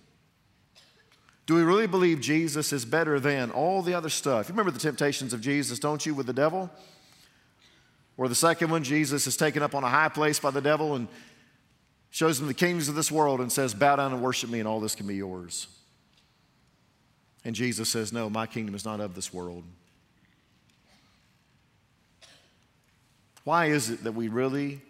Do 1.46 1.56
we 1.56 1.62
really 1.62 1.88
believe 1.88 2.20
Jesus 2.22 2.72
is 2.72 2.86
better 2.86 3.20
than 3.20 3.52
all 3.52 3.82
the 3.82 3.94
other 3.94 4.10
stuff? 4.10 4.48
You 4.48 4.54
remember 4.54 4.72
the 4.72 4.80
temptations 4.80 5.34
of 5.34 5.42
Jesus, 5.42 5.80
don't 5.80 6.06
you, 6.06 6.14
with 6.14 6.26
the 6.26 6.34
devil? 6.34 6.70
Or 8.18 8.28
the 8.28 8.36
second 8.36 8.70
one, 8.70 8.84
Jesus 8.84 9.28
is 9.28 9.36
taken 9.36 9.64
up 9.64 9.74
on 9.74 9.84
a 9.84 9.90
high 9.90 10.10
place 10.10 10.40
by 10.40 10.52
the 10.52 10.62
devil 10.62 10.96
and 10.96 11.08
shows 12.12 12.40
him 12.40 12.48
the 12.48 12.54
kingdoms 12.54 12.88
of 12.88 12.96
this 12.96 13.12
world 13.12 13.42
and 13.42 13.52
says, 13.52 13.74
Bow 13.74 13.96
down 13.96 14.14
and 14.14 14.22
worship 14.22 14.50
me, 14.50 14.60
and 14.60 14.68
all 14.68 14.80
this 14.80 14.96
can 14.96 15.08
be 15.08 15.16
yours. 15.16 15.68
And 17.46 17.56
Jesus 17.56 17.90
says, 17.90 18.14
No, 18.14 18.30
my 18.30 18.48
kingdom 18.48 18.76
is 18.76 18.86
not 18.86 19.00
of 19.00 19.16
this 19.16 19.34
world. 19.34 19.64
Why 23.44 23.66
is 23.68 23.90
it 23.90 24.04
that 24.06 24.14
we 24.14 24.30
really 24.30 24.82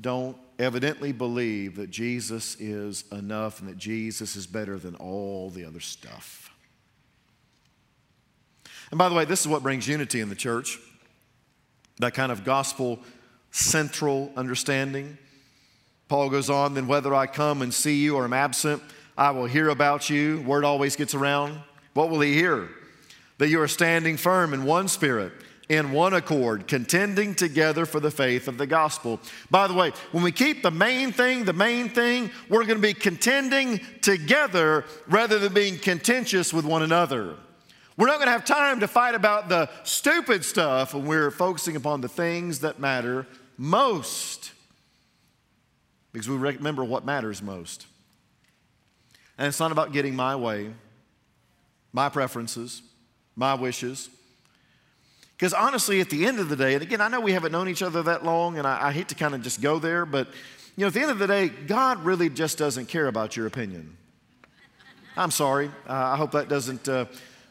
don't 0.00 0.36
evidently 0.58 1.12
believe 1.12 1.76
that 1.76 1.90
Jesus 1.90 2.56
is 2.58 3.04
enough 3.12 3.60
and 3.60 3.68
that 3.68 3.76
Jesus 3.76 4.36
is 4.36 4.46
better 4.46 4.78
than 4.78 4.94
all 4.96 5.50
the 5.50 5.64
other 5.64 5.80
stuff? 5.80 6.50
And 8.90 8.96
by 8.96 9.08
the 9.08 9.14
way, 9.14 9.26
this 9.26 9.40
is 9.40 9.48
what 9.48 9.62
brings 9.62 9.86
unity 9.86 10.20
in 10.20 10.28
the 10.28 10.34
church 10.34 10.78
that 11.98 12.14
kind 12.14 12.30
of 12.32 12.44
gospel 12.44 12.98
central 13.50 14.32
understanding. 14.36 15.18
Paul 16.08 16.30
goes 16.30 16.48
on, 16.48 16.74
then 16.74 16.86
whether 16.86 17.14
I 17.14 17.26
come 17.26 17.60
and 17.60 17.74
see 17.74 18.02
you 18.02 18.16
or 18.16 18.24
am 18.24 18.32
absent, 18.32 18.82
I 19.16 19.32
will 19.32 19.46
hear 19.46 19.68
about 19.68 20.08
you. 20.08 20.40
Word 20.42 20.64
always 20.64 20.96
gets 20.96 21.14
around. 21.14 21.58
What 21.98 22.10
will 22.10 22.20
he 22.20 22.32
hear? 22.32 22.68
That 23.38 23.48
you 23.48 23.60
are 23.60 23.66
standing 23.66 24.16
firm 24.16 24.54
in 24.54 24.62
one 24.62 24.86
spirit, 24.86 25.32
in 25.68 25.90
one 25.90 26.14
accord, 26.14 26.68
contending 26.68 27.34
together 27.34 27.86
for 27.86 27.98
the 27.98 28.12
faith 28.12 28.46
of 28.46 28.56
the 28.56 28.68
gospel. 28.68 29.18
By 29.50 29.66
the 29.66 29.74
way, 29.74 29.90
when 30.12 30.22
we 30.22 30.30
keep 30.30 30.62
the 30.62 30.70
main 30.70 31.10
thing 31.10 31.44
the 31.44 31.52
main 31.52 31.88
thing, 31.88 32.30
we're 32.48 32.62
going 32.62 32.80
to 32.80 32.86
be 32.86 32.94
contending 32.94 33.80
together 34.00 34.84
rather 35.08 35.40
than 35.40 35.52
being 35.52 35.76
contentious 35.76 36.54
with 36.54 36.64
one 36.64 36.84
another. 36.84 37.34
We're 37.96 38.06
not 38.06 38.18
going 38.18 38.28
to 38.28 38.32
have 38.32 38.44
time 38.44 38.78
to 38.78 38.86
fight 38.86 39.16
about 39.16 39.48
the 39.48 39.68
stupid 39.82 40.44
stuff 40.44 40.94
when 40.94 41.04
we're 41.04 41.32
focusing 41.32 41.74
upon 41.74 42.00
the 42.00 42.08
things 42.08 42.60
that 42.60 42.78
matter 42.78 43.26
most. 43.56 44.52
Because 46.12 46.28
we 46.28 46.36
remember 46.36 46.84
what 46.84 47.04
matters 47.04 47.42
most. 47.42 47.88
And 49.36 49.48
it's 49.48 49.58
not 49.58 49.72
about 49.72 49.92
getting 49.92 50.14
my 50.14 50.36
way, 50.36 50.70
my 51.92 52.08
preferences, 52.08 52.82
my 53.36 53.54
wishes. 53.54 54.10
Because 55.36 55.54
honestly, 55.54 56.00
at 56.00 56.10
the 56.10 56.26
end 56.26 56.40
of 56.40 56.48
the 56.48 56.56
day, 56.56 56.74
and 56.74 56.82
again, 56.82 57.00
I 57.00 57.08
know 57.08 57.20
we 57.20 57.32
haven't 57.32 57.52
known 57.52 57.68
each 57.68 57.82
other 57.82 58.02
that 58.02 58.24
long, 58.24 58.58
and 58.58 58.66
I, 58.66 58.88
I 58.88 58.92
hate 58.92 59.08
to 59.10 59.14
kind 59.14 59.34
of 59.34 59.42
just 59.42 59.60
go 59.60 59.78
there, 59.78 60.04
but 60.04 60.28
you 60.76 60.82
know, 60.82 60.88
at 60.88 60.94
the 60.94 61.00
end 61.00 61.10
of 61.10 61.18
the 61.18 61.26
day, 61.26 61.48
God 61.48 62.04
really 62.04 62.28
just 62.28 62.58
doesn't 62.58 62.86
care 62.86 63.08
about 63.08 63.36
your 63.36 63.46
opinion. 63.46 63.96
I'm 65.16 65.32
sorry. 65.32 65.68
Uh, 65.88 65.92
I 65.92 66.16
hope 66.16 66.32
that 66.32 66.48
doesn't 66.48 66.88
uh, 66.88 67.06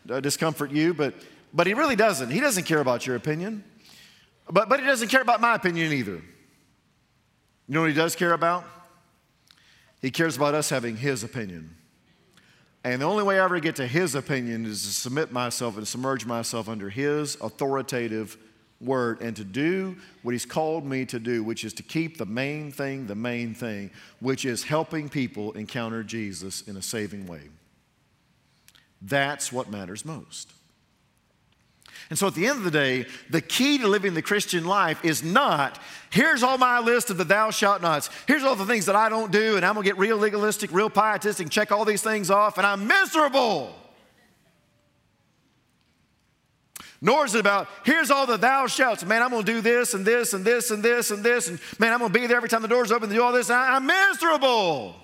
uh, 0.09 0.19
discomfort 0.21 0.71
you, 0.71 0.93
but, 0.93 1.13
but 1.53 1.67
He 1.67 1.73
really 1.73 1.97
doesn't. 1.97 2.29
He 2.29 2.39
doesn't 2.39 2.63
care 2.63 2.79
about 2.79 3.05
your 3.05 3.15
opinion, 3.17 3.63
but, 4.49 4.69
but 4.69 4.79
He 4.79 4.85
doesn't 4.85 5.09
care 5.09 5.21
about 5.21 5.41
my 5.41 5.55
opinion 5.55 5.91
either. 5.91 6.15
You 6.15 6.23
know 7.67 7.81
what 7.81 7.89
He 7.89 7.95
does 7.95 8.15
care 8.15 8.31
about? 8.33 8.63
He 10.01 10.11
cares 10.11 10.37
about 10.37 10.55
us 10.55 10.69
having 10.69 10.95
His 10.95 11.23
opinion. 11.23 11.75
And 12.87 13.01
the 13.01 13.05
only 13.05 13.25
way 13.25 13.37
I 13.37 13.43
ever 13.43 13.59
get 13.59 13.75
to 13.77 13.85
his 13.85 14.15
opinion 14.15 14.65
is 14.65 14.83
to 14.83 14.93
submit 14.93 15.33
myself 15.33 15.75
and 15.75 15.85
submerge 15.85 16.25
myself 16.25 16.69
under 16.69 16.89
his 16.89 17.35
authoritative 17.41 18.37
word 18.79 19.19
and 19.19 19.35
to 19.35 19.43
do 19.43 19.97
what 20.23 20.31
he's 20.31 20.45
called 20.45 20.85
me 20.85 21.03
to 21.07 21.19
do, 21.19 21.43
which 21.43 21.65
is 21.65 21.73
to 21.73 21.83
keep 21.83 22.17
the 22.17 22.25
main 22.25 22.71
thing 22.71 23.05
the 23.05 23.13
main 23.13 23.53
thing, 23.53 23.91
which 24.21 24.45
is 24.45 24.63
helping 24.63 25.09
people 25.09 25.51
encounter 25.51 26.01
Jesus 26.01 26.61
in 26.61 26.77
a 26.77 26.81
saving 26.81 27.27
way. 27.27 27.41
That's 29.01 29.51
what 29.51 29.69
matters 29.69 30.05
most. 30.05 30.53
And 32.09 32.17
so 32.17 32.27
at 32.27 32.35
the 32.35 32.47
end 32.47 32.59
of 32.59 32.63
the 32.63 32.71
day, 32.71 33.05
the 33.29 33.41
key 33.41 33.77
to 33.79 33.87
living 33.87 34.13
the 34.13 34.21
Christian 34.21 34.65
life 34.65 35.03
is 35.03 35.23
not, 35.23 35.79
here's 36.09 36.41
all 36.41 36.57
my 36.57 36.79
list 36.79 37.09
of 37.09 37.17
the 37.17 37.25
thou 37.25 37.51
shalt 37.51 37.81
nots. 37.81 38.09
Here's 38.27 38.43
all 38.43 38.55
the 38.55 38.65
things 38.65 38.85
that 38.85 38.95
I 38.95 39.09
don't 39.09 39.31
do, 39.31 39.57
and 39.57 39.65
I'm 39.65 39.73
gonna 39.73 39.83
get 39.83 39.97
real 39.97 40.17
legalistic, 40.17 40.71
real 40.71 40.89
pietistic, 40.89 41.49
check 41.49 41.71
all 41.71 41.83
these 41.83 42.01
things 42.01 42.31
off, 42.31 42.57
and 42.57 42.65
I'm 42.65 42.87
miserable. 42.87 43.75
Nor 47.01 47.25
is 47.25 47.35
it 47.35 47.41
about, 47.41 47.67
here's 47.83 48.09
all 48.09 48.25
the 48.25 48.37
thou 48.37 48.67
shalt. 48.67 49.05
Man, 49.05 49.21
I'm 49.21 49.29
gonna 49.29 49.43
do 49.43 49.59
this 49.59 49.93
and 49.93 50.05
this 50.05 50.33
and 50.33 50.45
this 50.45 50.71
and 50.71 50.81
this 50.81 51.11
and 51.11 51.23
this, 51.23 51.49
and 51.49 51.59
man, 51.77 51.91
I'm 51.91 51.99
gonna 51.99 52.13
be 52.13 52.25
there 52.25 52.37
every 52.37 52.49
time 52.49 52.61
the 52.61 52.69
door's 52.69 52.91
open 52.91 53.09
to 53.09 53.15
do 53.15 53.21
all 53.21 53.33
this, 53.33 53.49
and 53.49 53.59
I'm 53.59 53.85
miserable. 53.85 54.95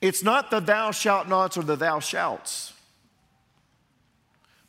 It's 0.00 0.22
not 0.22 0.50
the 0.50 0.60
thou 0.60 0.92
shalt 0.92 1.28
nots 1.28 1.58
or 1.58 1.62
the 1.62 1.76
thou 1.76 2.00
shalts 2.00 2.72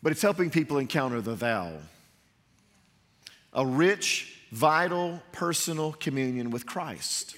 but 0.02 0.12
it's 0.12 0.22
helping 0.22 0.50
people 0.50 0.78
encounter 0.78 1.22
the 1.22 1.36
thou. 1.36 1.74
A 3.54 3.66
rich, 3.66 4.40
vital, 4.52 5.22
personal 5.32 5.94
communion 5.94 6.52
with 6.52 6.66
Christ. 6.66 7.38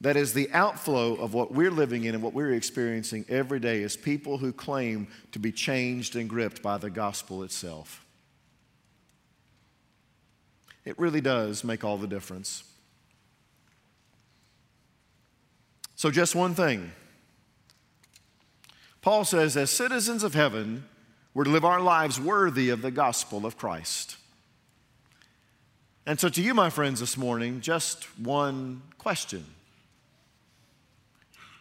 That 0.00 0.16
is 0.16 0.32
the 0.32 0.50
outflow 0.52 1.14
of 1.14 1.32
what 1.32 1.52
we're 1.52 1.70
living 1.70 2.04
in 2.04 2.14
and 2.14 2.24
what 2.24 2.34
we're 2.34 2.54
experiencing 2.54 3.24
every 3.28 3.60
day 3.60 3.84
as 3.84 3.96
people 3.96 4.38
who 4.38 4.52
claim 4.52 5.06
to 5.30 5.38
be 5.38 5.52
changed 5.52 6.16
and 6.16 6.28
gripped 6.28 6.60
by 6.60 6.76
the 6.78 6.90
gospel 6.90 7.44
itself. 7.44 8.04
It 10.84 10.98
really 10.98 11.20
does 11.20 11.62
make 11.62 11.84
all 11.84 11.98
the 11.98 12.08
difference. 12.08 12.64
So, 15.94 16.10
just 16.10 16.34
one 16.34 16.54
thing. 16.54 16.90
Paul 19.02 19.24
says, 19.24 19.56
as 19.56 19.70
citizens 19.70 20.24
of 20.24 20.34
heaven, 20.34 20.84
we're 21.34 21.44
to 21.44 21.50
live 21.50 21.64
our 21.64 21.80
lives 21.80 22.20
worthy 22.20 22.68
of 22.70 22.82
the 22.82 22.90
gospel 22.90 23.46
of 23.46 23.56
Christ. 23.56 24.16
And 26.04 26.18
so, 26.18 26.28
to 26.28 26.42
you, 26.42 26.52
my 26.52 26.68
friends, 26.68 27.00
this 27.00 27.16
morning, 27.16 27.60
just 27.60 28.04
one 28.18 28.82
question 28.98 29.44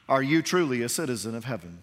Are 0.10 0.24
you 0.24 0.42
truly 0.42 0.82
a 0.82 0.90
citizen 0.90 1.36
of 1.36 1.46
heaven? 1.46 1.80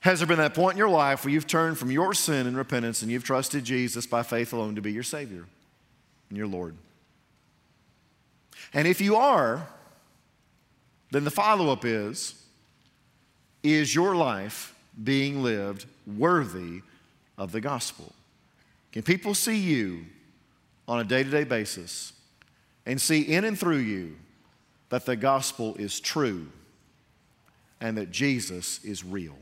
Has 0.00 0.20
there 0.20 0.26
been 0.26 0.38
that 0.38 0.54
point 0.54 0.74
in 0.74 0.78
your 0.78 0.88
life 0.88 1.24
where 1.24 1.32
you've 1.32 1.46
turned 1.46 1.76
from 1.76 1.90
your 1.90 2.14
sin 2.14 2.46
and 2.46 2.56
repentance 2.56 3.02
and 3.02 3.10
you've 3.10 3.24
trusted 3.24 3.64
Jesus 3.64 4.06
by 4.06 4.22
faith 4.22 4.54
alone 4.54 4.74
to 4.76 4.80
be 4.80 4.92
your 4.92 5.02
Savior 5.02 5.44
and 6.30 6.38
your 6.38 6.46
Lord? 6.46 6.74
And 8.72 8.88
if 8.88 9.00
you 9.00 9.16
are, 9.16 9.68
then 11.10 11.24
the 11.24 11.30
follow 11.30 11.70
up 11.70 11.84
is 11.84 12.34
Is 13.62 13.94
your 13.94 14.14
life 14.14 14.74
being 15.02 15.42
lived 15.42 15.86
worthy 16.06 16.82
of 17.38 17.52
the 17.52 17.60
gospel? 17.60 18.12
Can 18.92 19.02
people 19.02 19.34
see 19.34 19.56
you 19.56 20.06
on 20.88 21.00
a 21.00 21.04
day 21.04 21.22
to 21.22 21.30
day 21.30 21.44
basis 21.44 22.12
and 22.86 23.00
see 23.00 23.22
in 23.22 23.44
and 23.44 23.58
through 23.58 23.78
you 23.78 24.16
that 24.88 25.06
the 25.06 25.16
gospel 25.16 25.76
is 25.76 26.00
true 26.00 26.48
and 27.80 27.96
that 27.96 28.10
Jesus 28.10 28.84
is 28.84 29.04
real 29.04 29.38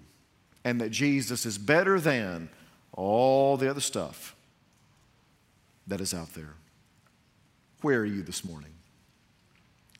and 0.64 0.80
that 0.80 0.90
Jesus 0.90 1.46
is 1.46 1.56
better 1.56 1.98
than 1.98 2.50
all 2.92 3.56
the 3.56 3.70
other 3.70 3.80
stuff 3.80 4.36
that 5.86 6.00
is 6.00 6.12
out 6.12 6.34
there? 6.34 6.54
Where 7.80 8.00
are 8.00 8.04
you 8.04 8.22
this 8.22 8.44
morning? 8.44 8.72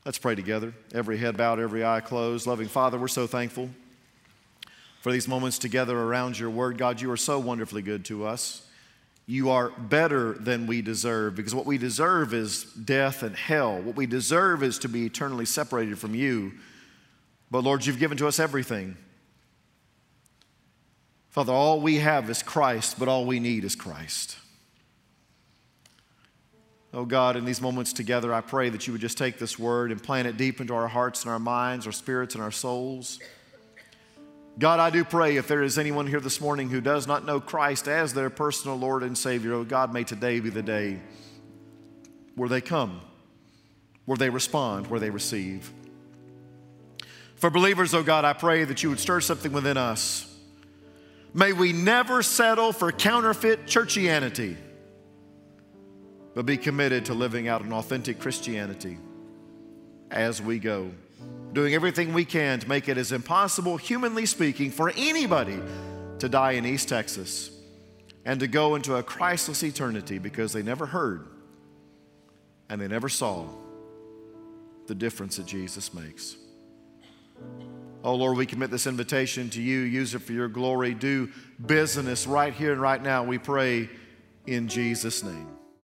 Let's 0.05 0.17
pray 0.17 0.35
together. 0.35 0.73
Every 0.93 1.17
head 1.17 1.37
bowed, 1.37 1.59
every 1.59 1.83
eye 1.83 2.01
closed. 2.01 2.45
Loving 2.45 2.67
Father, 2.67 2.97
we're 2.97 3.07
so 3.07 3.25
thankful 3.25 3.69
for 4.99 5.11
these 5.11 5.27
moments 5.27 5.57
together 5.57 5.97
around 5.97 6.37
your 6.37 6.49
word. 6.49 6.77
God, 6.77 7.01
you 7.01 7.11
are 7.11 7.17
so 7.17 7.39
wonderfully 7.39 7.81
good 7.81 8.05
to 8.05 8.25
us. 8.25 8.65
You 9.25 9.51
are 9.51 9.69
better 9.69 10.33
than 10.33 10.65
we 10.65 10.81
deserve 10.81 11.35
because 11.35 11.53
what 11.53 11.65
we 11.65 11.77
deserve 11.77 12.33
is 12.33 12.63
death 12.63 13.21
and 13.21 13.35
hell. 13.35 13.79
What 13.79 13.95
we 13.95 14.07
deserve 14.07 14.63
is 14.63 14.79
to 14.79 14.89
be 14.89 15.05
eternally 15.05 15.45
separated 15.45 15.99
from 15.99 16.15
you. 16.15 16.53
But 17.51 17.63
Lord, 17.63 17.85
you've 17.85 17.99
given 17.99 18.17
to 18.17 18.27
us 18.27 18.39
everything. 18.39 18.97
Father, 21.29 21.53
all 21.53 21.79
we 21.79 21.97
have 21.97 22.29
is 22.29 22.41
Christ, 22.41 22.97
but 22.97 23.07
all 23.07 23.25
we 23.25 23.39
need 23.39 23.63
is 23.63 23.75
Christ. 23.75 24.37
Oh 26.91 27.05
God, 27.05 27.37
in 27.37 27.45
these 27.45 27.61
moments 27.61 27.93
together, 27.93 28.33
I 28.33 28.41
pray 28.41 28.69
that 28.69 28.87
you 28.87 28.93
would 28.93 29.01
just 29.01 29.17
take 29.17 29.37
this 29.37 29.59
word 29.59 29.91
and 29.91 30.01
plant 30.01 30.27
it 30.27 30.37
deep 30.37 30.59
into 30.59 30.73
our 30.73 30.87
hearts 30.87 31.21
and 31.23 31.31
our 31.31 31.39
minds, 31.39 31.85
our 31.85 31.93
spirits 31.93 32.33
and 32.33 32.43
our 32.43 32.51
souls. 32.51 33.19
God, 34.59 34.81
I 34.81 34.89
do 34.89 35.05
pray 35.05 35.37
if 35.37 35.47
there 35.47 35.63
is 35.63 35.77
anyone 35.77 36.05
here 36.05 36.19
this 36.19 36.41
morning 36.41 36.69
who 36.69 36.81
does 36.81 37.07
not 37.07 37.25
know 37.25 37.39
Christ 37.39 37.87
as 37.87 38.13
their 38.13 38.29
personal 38.29 38.75
Lord 38.75 39.03
and 39.03 39.17
Savior, 39.17 39.53
oh 39.53 39.63
God, 39.63 39.93
may 39.93 40.03
today 40.03 40.41
be 40.41 40.49
the 40.49 40.61
day 40.61 40.99
where 42.35 42.49
they 42.49 42.59
come, 42.59 42.99
where 44.03 44.17
they 44.17 44.29
respond, 44.29 44.87
where 44.87 44.99
they 44.99 45.11
receive. 45.11 45.71
For 47.35 47.49
believers, 47.49 47.93
oh 47.93 48.03
God, 48.03 48.25
I 48.25 48.33
pray 48.33 48.65
that 48.65 48.83
you 48.83 48.89
would 48.89 48.99
stir 48.99 49.21
something 49.21 49.53
within 49.53 49.77
us. 49.77 50.25
May 51.33 51.53
we 51.53 51.71
never 51.71 52.21
settle 52.21 52.73
for 52.73 52.91
counterfeit 52.91 53.65
churchianity, 53.65 54.57
but 56.35 56.45
be 56.45 56.57
committed 56.57 57.05
to 57.05 57.13
living 57.13 57.47
out 57.47 57.61
an 57.61 57.71
authentic 57.71 58.19
Christianity 58.19 58.97
as 60.11 60.41
we 60.41 60.59
go 60.59 60.91
doing 61.53 61.73
everything 61.73 62.13
we 62.13 62.25
can 62.25 62.59
to 62.59 62.69
make 62.69 62.87
it 62.87 62.97
as 62.97 63.11
impossible, 63.11 63.77
humanly 63.77 64.25
speaking, 64.25 64.71
for 64.71 64.91
anybody 64.95 65.59
to 66.19 66.29
die 66.29 66.51
in 66.51 66.65
East 66.65 66.89
Texas 66.89 67.51
and 68.25 68.39
to 68.39 68.47
go 68.47 68.75
into 68.75 68.95
a 68.95 69.03
Christless 69.03 69.63
eternity 69.63 70.19
because 70.19 70.53
they 70.53 70.61
never 70.61 70.85
heard 70.85 71.27
and 72.69 72.79
they 72.79 72.87
never 72.87 73.09
saw 73.09 73.47
the 74.87 74.95
difference 74.95 75.37
that 75.37 75.45
Jesus 75.45 75.93
makes. 75.93 76.35
Oh 78.03 78.15
Lord, 78.15 78.37
we 78.37 78.45
commit 78.45 78.71
this 78.71 78.87
invitation 78.87 79.49
to 79.51 79.61
you. 79.61 79.79
Use 79.79 80.15
it 80.15 80.19
for 80.19 80.33
your 80.33 80.47
glory. 80.47 80.93
Do 80.93 81.29
business 81.65 82.27
right 82.27 82.53
here 82.53 82.71
and 82.71 82.81
right 82.81 83.01
now. 83.01 83.23
We 83.23 83.37
pray 83.37 83.89
in 84.45 84.67
Jesus' 84.67 85.23
name. 85.23 85.58